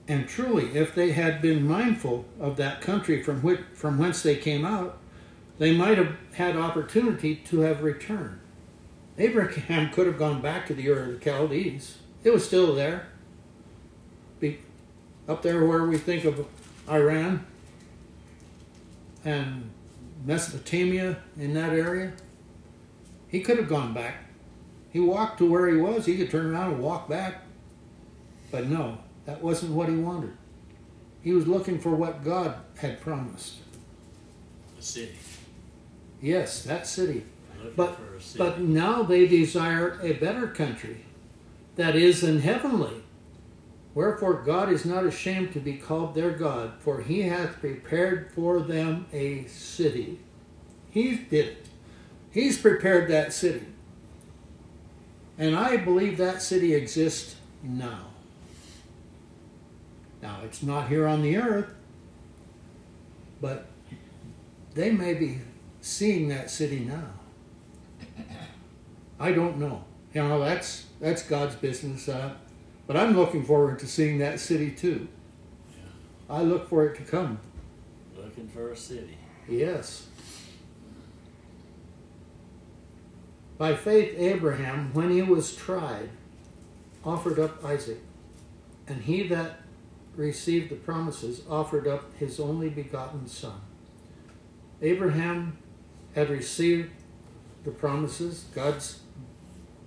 [0.07, 4.35] And truly, if they had been mindful of that country from which, from whence they
[4.35, 4.97] came out,
[5.59, 8.39] they might have had opportunity to have returned.
[9.17, 11.97] Abraham could have gone back to the Ur of the Chaldees.
[12.23, 13.07] It was still there.
[14.39, 14.59] Be,
[15.27, 16.45] up there where we think of
[16.89, 17.45] Iran
[19.25, 19.69] and
[20.25, 22.13] Mesopotamia in that area.
[23.27, 24.15] He could have gone back.
[24.91, 26.05] He walked to where he was.
[26.05, 27.41] He could turn around and walk back.
[28.51, 30.33] But no, that wasn't what he wanted.
[31.23, 33.55] He was looking for what God had promised.
[34.77, 35.15] The city,
[36.21, 37.23] Yes, that city.
[37.75, 38.37] But city.
[38.37, 41.05] but now they desire a better country,
[41.75, 43.01] that is in heavenly.
[43.95, 48.59] Wherefore God is not ashamed to be called their God, for he hath prepared for
[48.59, 50.19] them a city.
[50.89, 51.65] He did it.
[52.31, 53.65] He's prepared that city.
[55.37, 58.07] And I believe that city exists now.
[60.21, 61.73] Now, it's not here on the earth,
[63.41, 63.67] but
[64.73, 65.41] they may be
[65.81, 67.09] seeing that city now.
[69.19, 69.83] I don't know.
[70.13, 72.07] You know, that's that's God's business.
[72.07, 72.35] Uh,
[72.87, 75.07] but I'm looking forward to seeing that city too.
[76.29, 77.39] I look for it to come.
[78.17, 79.17] looking for a city.
[79.47, 80.07] Yes.
[83.57, 86.09] By faith, Abraham, when he was tried,
[87.03, 87.99] offered up Isaac,
[88.87, 89.59] and he that
[90.15, 93.61] received the promises offered up his only begotten son.
[94.81, 95.57] Abraham
[96.15, 96.91] had received
[97.63, 98.45] the promises.
[98.53, 98.99] God's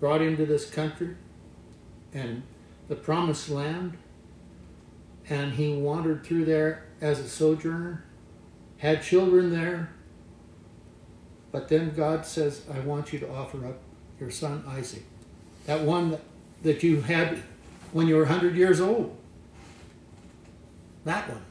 [0.01, 1.17] brought him to this country
[2.13, 2.43] and
[2.89, 3.97] the promised land,
[5.29, 8.07] and he wandered through there as a sojourner
[8.79, 9.91] had children there.
[11.53, 13.81] But then God says, I want you to offer up
[14.21, 15.05] your son Isaac.
[15.67, 16.19] That one
[16.63, 17.43] that, you had
[17.93, 19.17] when you were 100 years old.
[21.05, 21.45] That one.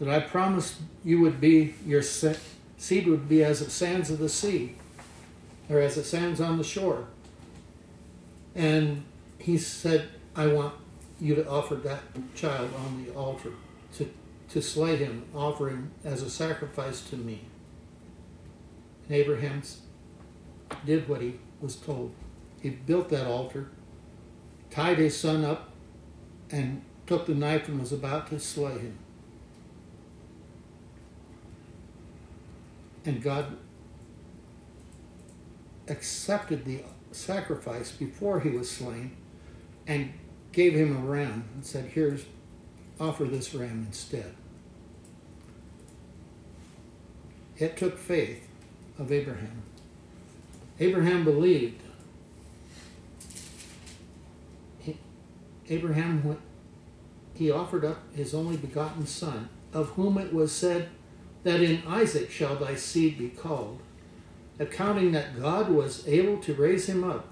[0.00, 2.38] That I promised you would be, your se-
[2.76, 4.76] seed would be as the sands of the sea,
[5.70, 7.06] or as the sands on the shore.
[8.54, 9.04] And
[9.44, 10.72] he said, I want
[11.20, 12.00] you to offer that
[12.34, 13.52] child on the altar
[13.96, 14.08] to
[14.48, 17.40] to slay him, offer him as a sacrifice to me.
[19.06, 19.62] And Abraham
[20.86, 22.12] did what he was told.
[22.62, 23.68] He built that altar,
[24.70, 25.70] tied his son up,
[26.50, 28.98] and took the knife and was about to slay him.
[33.04, 33.58] And God
[35.88, 36.82] accepted the
[37.12, 39.16] sacrifice before he was slain
[39.86, 40.12] and
[40.52, 42.24] gave him a ram and said, Here's
[43.00, 44.34] offer this ram instead.
[47.56, 48.48] It took faith
[48.98, 49.62] of Abraham.
[50.78, 51.80] Abraham believed
[55.68, 56.40] Abraham went,
[57.32, 60.88] he offered up his only begotten son, of whom it was said
[61.42, 63.80] that in Isaac shall thy seed be called,
[64.58, 67.28] accounting that God was able to raise him up,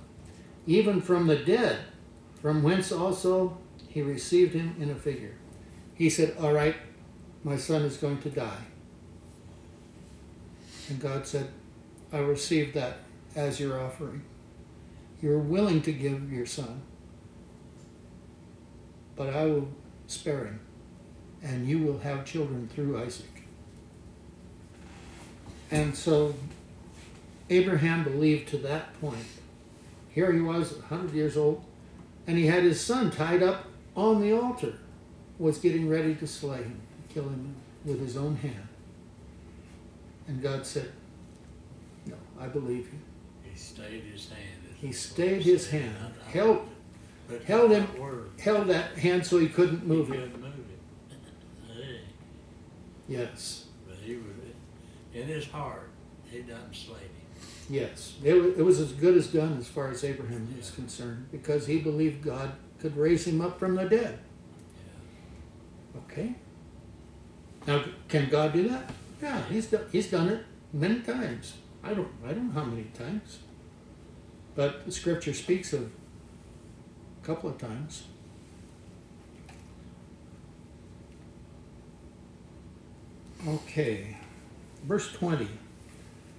[0.66, 1.80] even from the dead,
[2.42, 3.56] from whence also
[3.88, 5.36] he received him in a figure.
[5.94, 6.74] He said, All right,
[7.44, 8.64] my son is going to die.
[10.88, 11.48] And God said,
[12.12, 12.98] I received that
[13.36, 14.24] as your offering.
[15.22, 16.82] You're willing to give your son,
[19.14, 19.68] but I will
[20.08, 20.60] spare him,
[21.42, 23.44] and you will have children through Isaac.
[25.70, 26.34] And so
[27.48, 29.26] Abraham believed to that point.
[30.10, 31.64] Here he was, 100 years old,
[32.26, 33.64] and he had his son tied up
[33.96, 34.74] on the altar,
[35.38, 37.54] was getting ready to slay him, to kill him
[37.84, 38.68] with his own hand.
[40.28, 40.90] And God said,
[42.06, 42.98] No, I believe you.
[43.50, 44.40] He stayed his hand.
[44.80, 46.68] He stayed his hand, I held-
[47.30, 47.42] it.
[47.44, 47.86] Held him-
[48.40, 50.16] Held that hand so he couldn't move he it.
[50.32, 51.72] couldn't move it.
[51.74, 52.00] Hey,
[53.08, 54.24] Yes, But he was,
[55.14, 55.88] in his heart,
[56.30, 57.21] he done slay him.
[57.68, 58.16] Yes.
[58.22, 61.78] It it was as good as done as far as Abraham is concerned because he
[61.78, 64.18] believed God could raise him up from the dead.
[65.94, 66.00] Yeah.
[66.00, 66.34] Okay.
[67.66, 68.90] Now, can God do that?
[69.22, 71.54] Yeah, he's done, he's done it many times.
[71.84, 73.38] I don't I don't know how many times,
[74.54, 75.90] but the Scripture speaks of
[77.22, 78.04] a couple of times.
[83.46, 84.16] Okay,
[84.84, 85.48] verse twenty.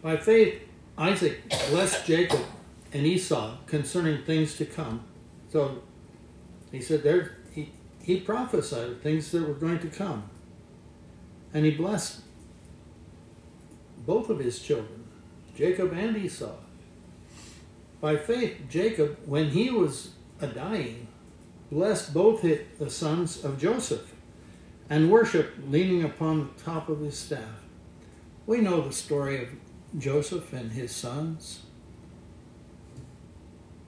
[0.01, 0.61] By faith,
[0.98, 2.41] Isaac blessed Jacob
[2.94, 5.04] and Esau concerning things to come.
[5.52, 5.82] So
[6.72, 7.72] he said there he,
[8.02, 10.30] he prophesied things that were going to come.
[11.54, 12.22] And he blessed
[14.06, 15.06] both of his children,
[15.56, 16.56] Jacob and Esau.
[18.02, 21.08] By faith, Jacob, when he was a dying,
[21.72, 24.14] blessed both hi- the sons of Joseph
[24.89, 27.64] and worshiped leaning upon the top of his staff.
[28.46, 29.50] We know the story of
[29.98, 31.62] Joseph and his sons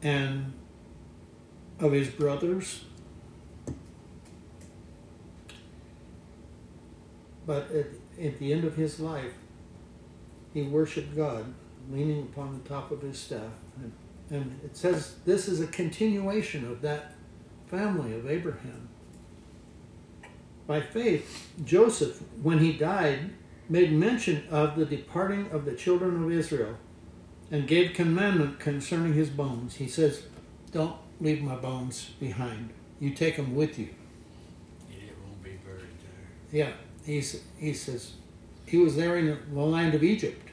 [0.01, 0.53] and
[1.79, 2.85] of his brothers.
[7.45, 7.87] But at,
[8.21, 9.33] at the end of his life,
[10.53, 11.53] he worshiped God,
[11.91, 13.51] leaning upon the top of his staff.
[13.77, 13.91] And,
[14.29, 17.13] and it says this is a continuation of that
[17.67, 18.89] family of Abraham.
[20.65, 23.31] By faith, Joseph, when he died,
[23.69, 26.77] made mention of the departing of the children of Israel
[27.51, 29.75] and gave commandment concerning his bones.
[29.75, 30.23] He says,
[30.71, 32.69] Don't leave my bones behind.
[32.99, 33.89] You take them with you.
[34.87, 35.87] He didn't be buried
[36.51, 36.67] there.
[36.67, 36.71] Yeah,
[37.05, 38.13] he's, he says,
[38.65, 40.49] he was there in the land of Egypt.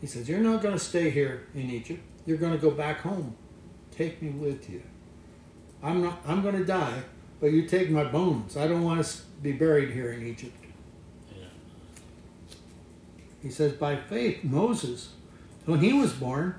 [0.00, 2.00] He says, You're not going to stay here in Egypt.
[2.26, 3.34] You're going to go back home.
[3.90, 4.82] Take me with you.
[5.82, 6.20] I'm not.
[6.26, 7.02] I'm going to die,
[7.40, 8.56] but you take my bones.
[8.56, 10.67] I don't want to be buried here in Egypt.
[13.42, 15.10] He says, By faith, Moses,
[15.64, 16.56] when he was born,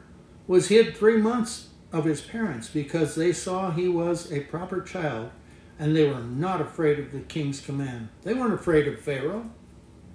[0.48, 5.32] was hid three months of his parents because they saw he was a proper child
[5.78, 8.10] and they were not afraid of the king's command.
[8.24, 9.50] They weren't afraid of Pharaoh.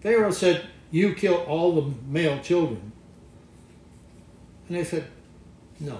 [0.01, 2.93] Pharaoh said, You kill all the male children.
[4.69, 5.07] And they said,
[5.81, 5.99] No,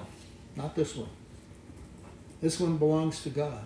[0.57, 1.09] not this one.
[2.41, 3.65] This one belongs to God.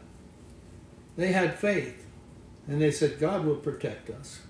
[1.17, 2.07] They had faith
[2.69, 4.41] and they said, God will protect us.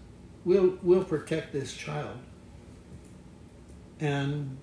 [0.45, 2.19] We'll, we'll protect this child.
[4.01, 4.57] And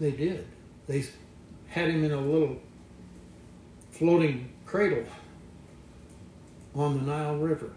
[0.00, 0.46] they did.
[0.86, 1.04] They
[1.68, 2.60] had him in a little
[3.90, 5.04] floating cradle
[6.74, 7.72] on the Nile River.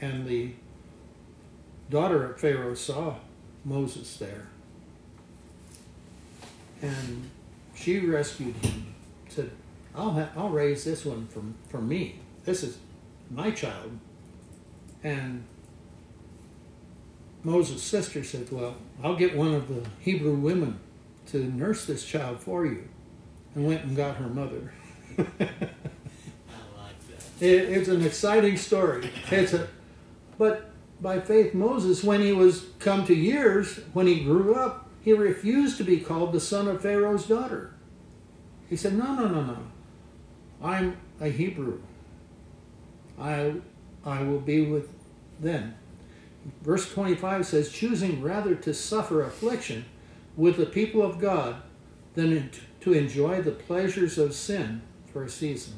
[0.00, 0.52] And the
[1.90, 3.16] daughter of Pharaoh saw
[3.64, 4.46] Moses there.
[6.82, 7.30] And
[7.74, 8.94] she rescued him,
[9.28, 9.50] said,
[9.94, 12.20] I'll, ha- I'll raise this one from, for me.
[12.44, 12.78] This is
[13.30, 13.98] my child.
[15.02, 15.44] And
[17.42, 20.80] Moses' sister said, Well, I'll get one of the Hebrew women
[21.26, 22.88] to nurse this child for you.
[23.54, 24.72] And went and got her mother.
[25.18, 27.22] I like that.
[27.40, 29.10] It, it's an exciting story.
[29.30, 29.68] It's a,
[30.38, 30.70] but
[31.00, 35.76] by faith, Moses, when he was come to years, when he grew up, he refused
[35.78, 37.74] to be called the son of Pharaoh's daughter.
[38.68, 39.58] He said, "No, no, no, no.
[40.62, 41.80] I'm a Hebrew.
[43.18, 43.54] I,
[44.04, 44.88] I will be with
[45.38, 45.74] them."
[46.62, 49.84] Verse 25 says, "Choosing rather to suffer affliction
[50.36, 51.56] with the people of God
[52.14, 54.82] than to enjoy the pleasures of sin
[55.12, 55.74] for a season."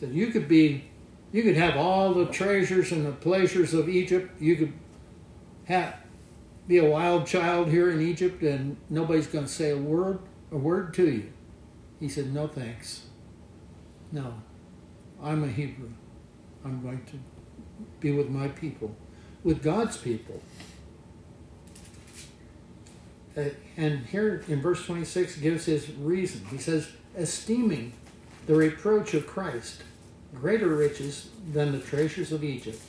[0.00, 0.84] So you could be,
[1.30, 4.40] you could have all the treasures and the pleasures of Egypt.
[4.40, 4.72] You could
[5.64, 5.94] have,
[6.66, 10.56] be a wild child here in Egypt, and nobody's going to say a word, a
[10.56, 11.32] word to you.
[11.98, 13.08] He said, "No thanks.
[14.10, 14.32] No,
[15.22, 15.90] I'm a Hebrew.
[16.64, 17.18] I'm going to
[18.00, 18.96] be with my people,
[19.42, 20.42] with God's people.
[23.36, 23.44] Uh,
[23.76, 26.44] and here in verse 26 gives his reason.
[26.46, 27.92] He says, esteeming
[28.46, 29.82] the reproach of Christ
[30.34, 32.80] greater riches than the treasures of Egypt.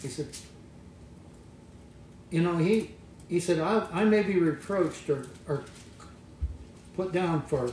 [0.00, 0.28] He said,
[2.30, 2.92] you know, he,
[3.28, 5.64] he said, I, I may be reproached or, or
[6.96, 7.72] put down for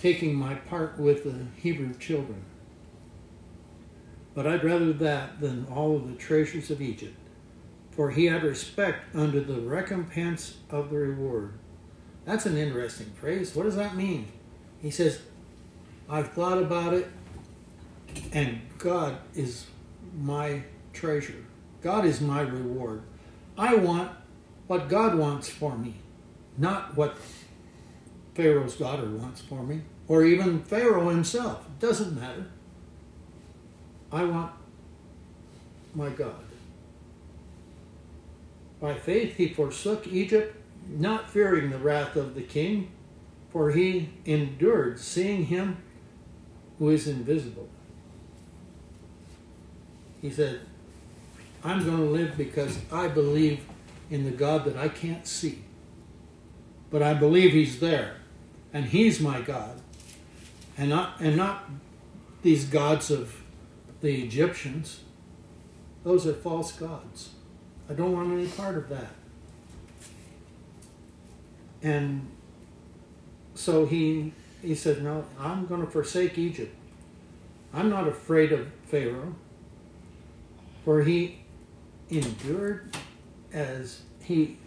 [0.00, 2.42] taking my part with the Hebrew children.
[4.34, 7.16] But I'd rather that than all of the treasures of Egypt,
[7.90, 11.52] for he had respect unto the recompense of the reward.
[12.24, 13.54] That's an interesting phrase.
[13.54, 14.28] What does that mean?
[14.80, 15.20] He says,
[16.08, 17.08] I've thought about it,
[18.32, 19.66] and God is
[20.18, 20.62] my
[20.92, 21.44] treasure.
[21.82, 23.02] God is my reward.
[23.58, 24.12] I want
[24.66, 25.94] what God wants for me,
[26.56, 27.16] not what
[28.34, 31.66] Pharaoh's daughter wants for me, or even Pharaoh himself.
[31.66, 32.46] It doesn't matter.
[34.12, 34.52] I want
[35.94, 36.44] my God.
[38.80, 40.56] By faith he forsook Egypt,
[40.88, 42.90] not fearing the wrath of the king,
[43.50, 45.78] for he endured seeing him
[46.78, 47.68] who is invisible.
[50.20, 50.60] He said,
[51.64, 53.64] I'm going to live because I believe
[54.10, 55.62] in the God that I can't see.
[56.90, 58.16] But I believe he's there.
[58.72, 59.80] And he's my God.
[60.76, 61.68] And not and not
[62.42, 63.41] these gods of
[64.02, 65.00] the Egyptians.
[66.04, 67.30] Those are false gods.
[67.88, 69.14] I don't want any part of that.
[71.82, 72.28] And
[73.54, 76.74] so he he said, No, I'm going to forsake Egypt.
[77.72, 79.34] I'm not afraid of Pharaoh,
[80.84, 81.38] for he
[82.10, 82.96] endured
[83.52, 84.58] as he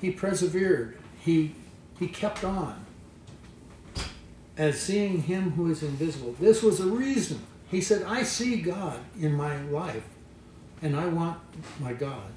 [0.00, 0.98] he persevered.
[1.20, 1.54] He
[1.98, 2.86] he kept on
[4.56, 6.34] as seeing him who is invisible.
[6.40, 7.40] This was a reason.
[7.70, 10.08] He said, I see God in my life,
[10.80, 11.38] and I want
[11.80, 12.30] my God,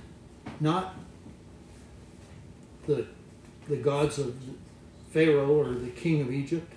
[0.59, 0.95] not
[2.86, 3.07] the
[3.69, 4.36] the gods of
[5.11, 6.71] Pharaoh or the king of Egypt.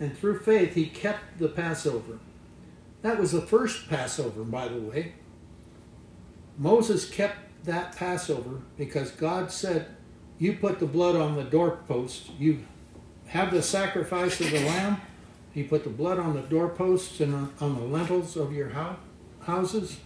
[0.00, 2.18] And through faith, he kept the Passover.
[3.02, 5.12] That was the first Passover, by the way.
[6.58, 9.88] Moses kept that Passover because God said,
[10.38, 12.30] You put the blood on the doorpost.
[12.38, 12.64] You
[13.26, 15.00] have the sacrifice of the lamb.
[15.54, 18.72] You put the blood on the doorposts and on the lintels of your
[19.40, 19.98] houses,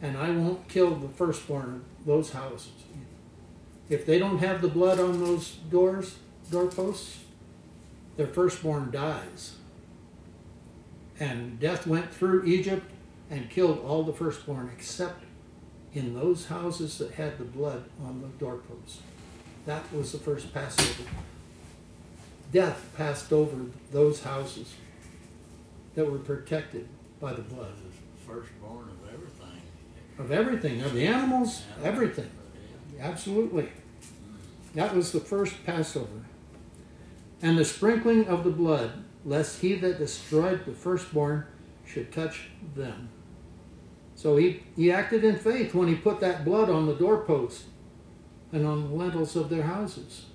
[0.00, 2.72] and I won't kill the firstborn of those houses.
[3.90, 6.16] If they don't have the blood on those doors,
[6.50, 7.18] doorposts,
[8.16, 9.56] their firstborn dies.
[11.20, 12.90] And death went through Egypt
[13.30, 15.24] and killed all the firstborn except
[15.92, 19.02] in those houses that had the blood on the doorposts.
[19.66, 21.08] That was the first Passover.
[22.52, 23.56] Death passed over
[23.92, 24.74] those houses
[25.94, 26.88] that were protected
[27.20, 27.72] by the blood.
[27.76, 29.62] The Firstborn of everything.
[30.18, 32.30] Of everything, of the animals, everything.
[33.00, 33.68] Absolutely.
[34.74, 36.24] That was the first Passover.
[37.42, 41.46] And the sprinkling of the blood, lest he that destroyed the firstborn
[41.86, 43.08] should touch them.
[44.14, 47.64] So he, he acted in faith when he put that blood on the doorpost
[48.52, 50.26] and on the lintels of their houses.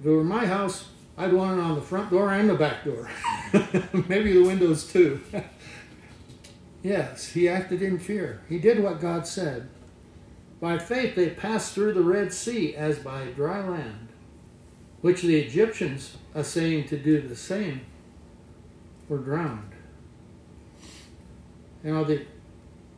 [0.00, 0.88] If it were my house,
[1.18, 3.08] I'd want it on the front door and the back door.
[4.08, 5.20] Maybe the windows too.
[6.82, 8.42] yes, he acted in fear.
[8.48, 9.68] He did what God said.
[10.60, 14.08] By faith they passed through the Red Sea as by dry land,
[15.00, 17.82] which the Egyptians, essaying to do the same,
[19.08, 19.72] were drowned.
[21.84, 22.26] You know, the,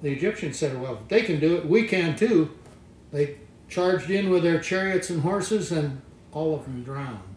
[0.02, 2.50] the Egyptians said, well, if they can do it, we can too.
[3.12, 3.36] They
[3.68, 6.00] charged in with their chariots and horses, and
[6.38, 7.34] all of them drowned.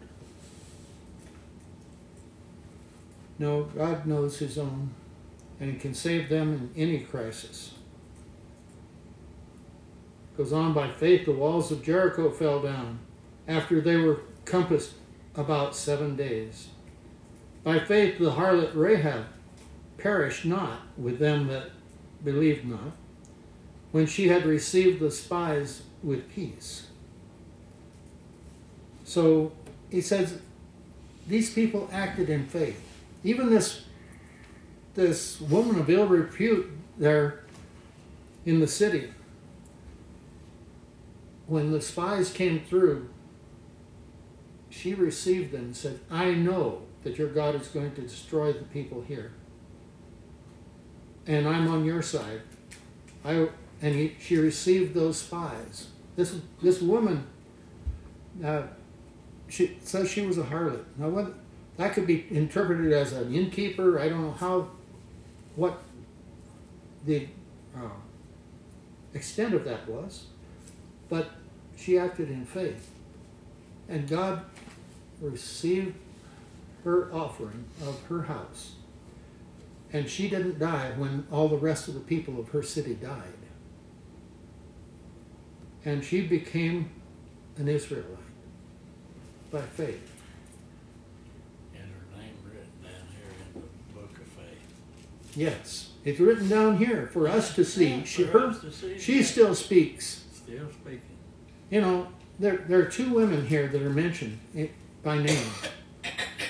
[3.36, 4.90] No, God knows His own,
[5.58, 7.74] and He can save them in any crisis.
[10.36, 13.00] Goes on by faith, the walls of Jericho fell down
[13.48, 14.94] after they were compassed
[15.34, 16.68] about seven days.
[17.64, 19.26] By faith, the harlot Rahab
[19.98, 21.70] perished not with them that
[22.22, 22.92] believed not,
[23.90, 26.86] when she had received the spies with peace.
[29.12, 29.52] So
[29.90, 30.38] he says,
[31.26, 32.82] these people acted in faith.
[33.22, 33.82] Even this,
[34.94, 37.44] this woman of ill repute there
[38.46, 39.12] in the city,
[41.46, 43.10] when the spies came through,
[44.70, 48.64] she received them and said, I know that your God is going to destroy the
[48.64, 49.32] people here.
[51.26, 52.40] And I'm on your side.
[53.26, 53.48] I,
[53.82, 55.88] and he, she received those spies.
[56.16, 57.26] This, this woman,
[58.42, 58.62] uh,
[59.52, 60.82] she says she was a harlot.
[60.96, 61.34] Now, what
[61.76, 64.00] that could be interpreted as an innkeeper.
[64.00, 64.70] I don't know how,
[65.56, 65.82] what
[67.04, 67.28] the
[67.76, 67.90] uh,
[69.12, 70.24] extent of that was,
[71.10, 71.32] but
[71.76, 72.90] she acted in faith,
[73.90, 74.42] and God
[75.20, 75.96] received
[76.84, 78.76] her offering of her house.
[79.92, 83.34] And she didn't die when all the rest of the people of her city died.
[85.84, 86.88] And she became
[87.58, 88.21] an Israelite
[89.52, 90.10] by faith.
[91.74, 95.36] And her name written down here in the book of faith.
[95.36, 97.88] Yes, it's written down here for us to see.
[97.88, 100.24] Yeah, She, her, to see, she still speaks.
[100.34, 101.02] Still speaking.
[101.70, 104.68] You know, there, there are two women here that are mentioned eh,
[105.02, 105.46] by name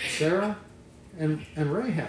[0.08, 0.56] Sarah
[1.18, 2.08] and, and Rahab.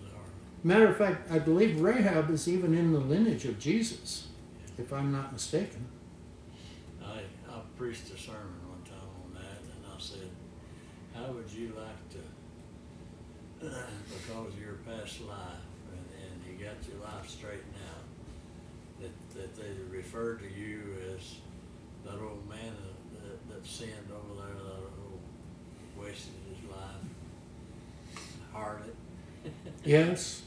[0.00, 0.64] the harlot.
[0.64, 4.28] Matter of fact, I believe Rahab is even in the lineage of Jesus,
[4.76, 5.86] if I'm not mistaken.
[7.02, 10.28] I, I preached a sermon one time on that, and I said,
[11.14, 13.66] how would you like to,
[14.08, 18.04] because of your past life, and, and you got your life straightened out,
[19.00, 20.82] that, that they refer to you
[21.14, 21.36] as
[22.04, 22.74] that old man
[23.22, 25.20] that, that, sinned over there, that old
[25.98, 28.22] wasted his life,
[28.54, 28.94] harlot.
[29.84, 30.42] Yes,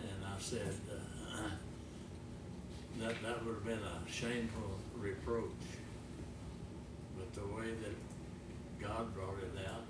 [0.00, 1.40] And I said, uh,
[3.00, 5.50] that, that would have been a shameful reproach.
[7.16, 7.94] But the way that
[8.86, 9.82] God brought it out,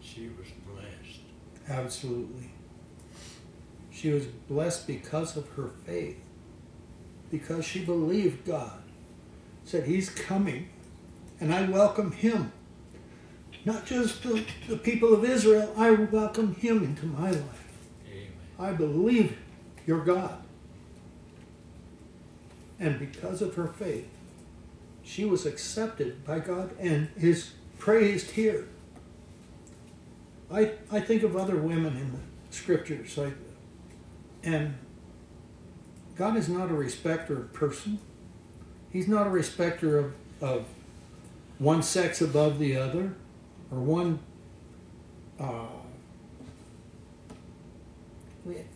[0.00, 1.20] she was blessed.
[1.68, 2.50] absolutely.
[3.90, 6.18] She was blessed because of her faith,
[7.30, 8.82] because she believed God.
[9.64, 10.68] Said, He's coming,
[11.40, 12.52] and I welcome Him.
[13.64, 17.78] Not just the, the people of Israel, I welcome Him into my life.
[18.06, 18.28] Amen.
[18.58, 19.36] I believe
[19.86, 20.42] you're God.
[22.78, 24.08] And because of her faith,
[25.02, 28.68] she was accepted by God and is praised here.
[30.52, 32.18] I, I think of other women in the
[32.50, 33.32] scriptures, I,
[34.44, 34.76] and
[36.14, 37.98] God is not a respecter of person.
[38.90, 40.66] He's not a respecter of, of
[41.58, 43.14] one sex above the other
[43.70, 44.20] or one
[45.38, 45.66] uh,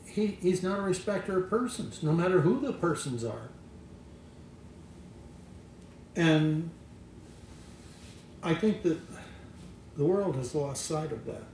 [0.04, 3.48] he, he's not a respecter of persons, no matter who the persons are.
[6.16, 6.70] And
[8.42, 8.98] I think that
[9.96, 11.44] the world has lost sight of that.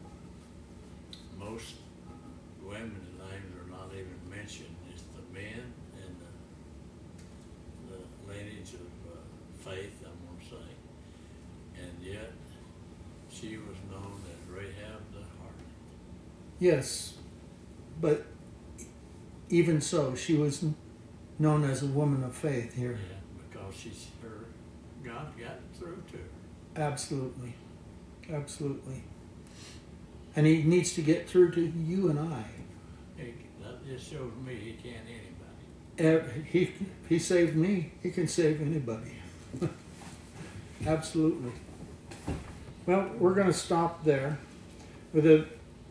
[1.36, 1.74] Most
[2.62, 4.74] women's names are not even mentioned.
[4.90, 6.16] It's the men and
[7.88, 11.82] the, the lineage of uh, faith, I'm going to say.
[11.82, 12.32] And yet,
[13.30, 15.66] she was known as Rahab the harlot.
[16.60, 17.14] Yes,
[18.00, 18.26] but
[19.48, 20.64] even so, she was
[21.38, 22.98] known as a woman of faith here.
[23.10, 23.16] Yeah,
[23.50, 24.46] because she's her,
[25.04, 26.35] God got through to her.
[26.76, 27.54] Absolutely.
[28.32, 29.02] Absolutely.
[30.34, 32.44] And he needs to get through to you and I.
[33.62, 35.06] That just shows me he can't
[35.98, 36.42] anybody.
[36.50, 36.72] He,
[37.08, 37.92] he saved me.
[38.02, 39.16] He can save anybody.
[40.86, 41.52] Absolutely.
[42.84, 44.38] Well, we're going to stop there.
[45.12, 45.46] With the,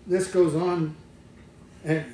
[0.06, 0.96] this goes on,
[1.84, 2.06] and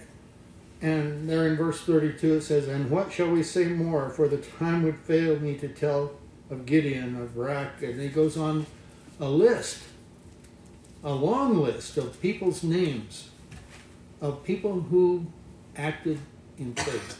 [0.81, 4.09] and there in verse 32 it says, "And what shall we say more?
[4.09, 6.13] For the time would fail me to tell
[6.51, 8.67] of Gideon, of Barak." And he goes on
[9.19, 9.79] a list,
[11.03, 13.29] a long list of people's names,
[14.21, 15.25] of people who
[15.75, 16.19] acted
[16.59, 17.17] in faith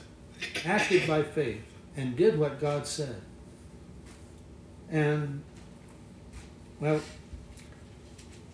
[0.66, 1.62] acted by faith
[1.96, 3.22] and did what God said.
[4.90, 5.44] And
[6.80, 7.00] well,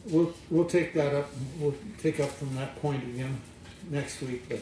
[0.06, 1.30] we'll we'll take that up.
[1.60, 3.40] We'll take up from that point again
[3.90, 4.48] next week.
[4.50, 4.62] But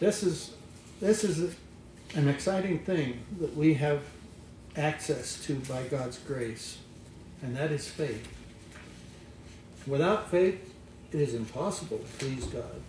[0.00, 0.54] this is
[1.00, 1.54] this is
[2.14, 4.02] an exciting thing that we have
[4.76, 6.78] access to by God's grace,
[7.42, 8.28] and that is faith.
[9.86, 10.74] Without faith,
[11.12, 12.82] it is impossible to please God.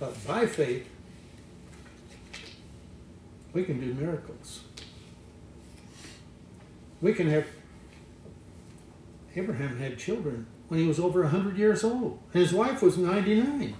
[0.00, 0.88] But by faith,
[3.52, 4.62] we can do miracles.
[7.00, 7.46] We can have.
[9.34, 13.74] Abraham had children when he was over 100 years old, and his wife was 99.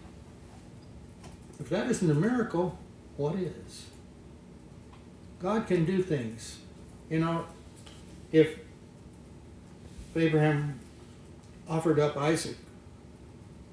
[1.59, 2.79] If that isn't a miracle,
[3.17, 3.87] what is?
[5.41, 6.62] God can do things.
[7.13, 7.45] You know,
[8.33, 8.59] if
[10.17, 10.81] Abraham
[11.69, 12.57] offered up Isaac,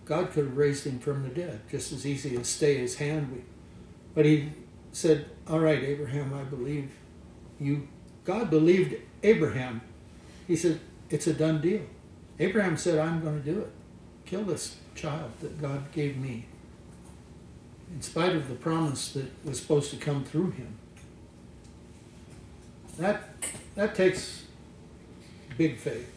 [0.04, 3.42] God could have raised him from the dead just as easy as stay his hand.
[4.14, 4.50] But he
[4.92, 6.92] said, All right, Abraham, I believe
[7.62, 7.88] you.
[8.26, 9.80] God believed Abraham.
[10.46, 11.84] He said, It's a done deal.
[12.40, 13.72] Abraham said, I'm going to do it.
[14.26, 16.46] Kill this child that God gave me.
[17.94, 20.78] In spite of the promise that was supposed to come through him.
[23.00, 23.24] That,
[23.76, 24.44] that takes
[25.58, 26.12] big faith.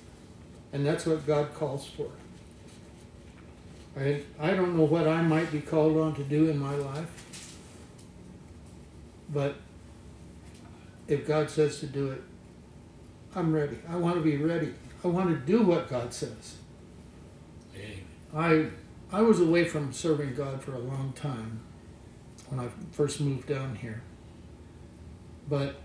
[0.72, 2.08] And that's what God calls for.
[3.96, 7.56] I, I don't know what I might be called on to do in my life,
[9.32, 9.56] but
[11.08, 12.22] if God says to do it,
[13.34, 13.78] I'm ready.
[13.88, 14.74] I want to be ready.
[15.04, 16.56] I want to do what God says.
[17.74, 18.70] Amen.
[19.12, 21.60] I I was away from serving God for a long time
[22.48, 24.02] when I first moved down here.
[25.48, 25.81] But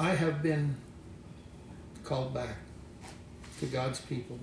[0.00, 0.76] I have been
[2.04, 2.56] called back
[3.58, 4.38] to God's people.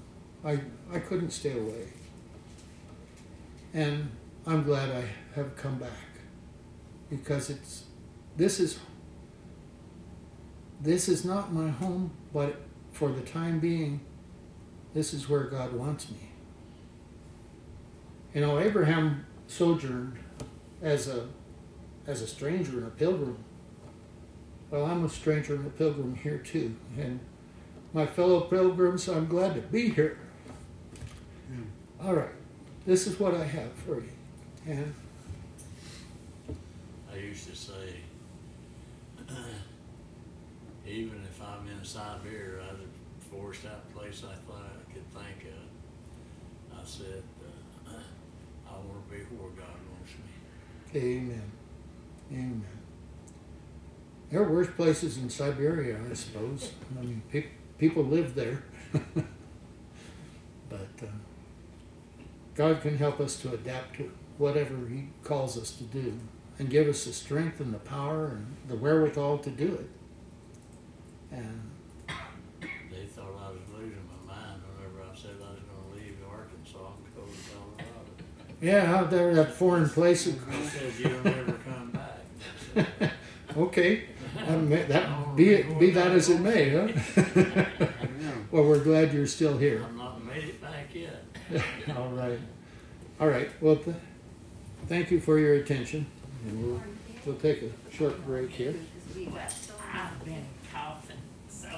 [0.46, 0.60] I
[0.94, 1.88] I couldn't stay away.
[3.74, 4.12] And
[4.46, 5.06] I'm glad I
[5.36, 6.10] have come back
[7.10, 7.86] because it's
[8.36, 8.78] this is
[10.80, 14.02] this is not my home, but for the time being
[14.94, 16.30] this is where God wants me.
[18.36, 20.20] You know, Abraham sojourned
[20.84, 21.28] as a
[22.06, 23.44] as a stranger and a pilgrim.
[24.70, 27.20] Well, I'm a stranger and a pilgrim here too, and
[27.94, 30.20] my fellow pilgrims, I'm glad to be here.
[32.04, 32.36] All right,
[32.86, 34.10] this is what I have for you,
[34.68, 34.94] and
[37.12, 37.96] I used to say,
[40.86, 45.08] even if I'm in Siberia, I the forced out a place I thought I could
[45.14, 46.78] think of.
[46.80, 47.24] I said,
[47.88, 47.92] uh,
[48.70, 51.00] I want to be where God wants me.
[51.00, 51.52] Amen,
[52.32, 52.77] Amen.
[54.30, 56.74] There are worse places in Siberia, I suppose.
[56.98, 57.46] I mean, pe-
[57.78, 58.64] people live there,
[60.70, 61.06] but uh,
[62.54, 66.14] God can help us to adapt to whatever He calls us to do,
[66.60, 69.90] and give us the strength and the power and the wherewithal to do it.
[71.32, 71.62] And
[72.92, 76.18] They thought I was losing my mind whenever I said I was going to leave
[76.30, 78.02] Arkansas and go to Colorado.
[78.62, 80.26] yeah, out there, that foreign place.
[80.26, 83.12] He said, you'll never come back.
[83.58, 84.04] Okay,
[84.48, 86.88] and that, oh, be, it, be that as it may, huh?
[88.52, 89.84] well, we're glad you're still here.
[89.84, 91.26] I'm not made it back yet.
[91.98, 92.40] All right.
[93.20, 93.50] All right.
[93.62, 93.96] Well, th
[94.88, 96.06] thank you for your attention.
[96.48, 96.82] And we'll,
[97.26, 98.76] we'll take a short break here.
[99.94, 101.18] I've been coughing,
[101.50, 101.70] so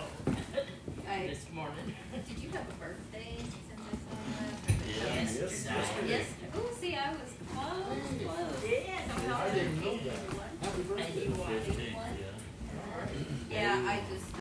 [1.06, 1.96] this morning.
[2.28, 5.40] Did you have a birthday since I saw last?
[5.40, 5.68] Yes.
[6.08, 6.26] Yes.
[6.56, 8.70] Oh, see, I was close, close.
[8.70, 9.10] Yes.
[9.28, 10.40] I didn't know that.
[10.62, 11.79] Happy birthday.
[13.60, 14.29] Yeah, I just.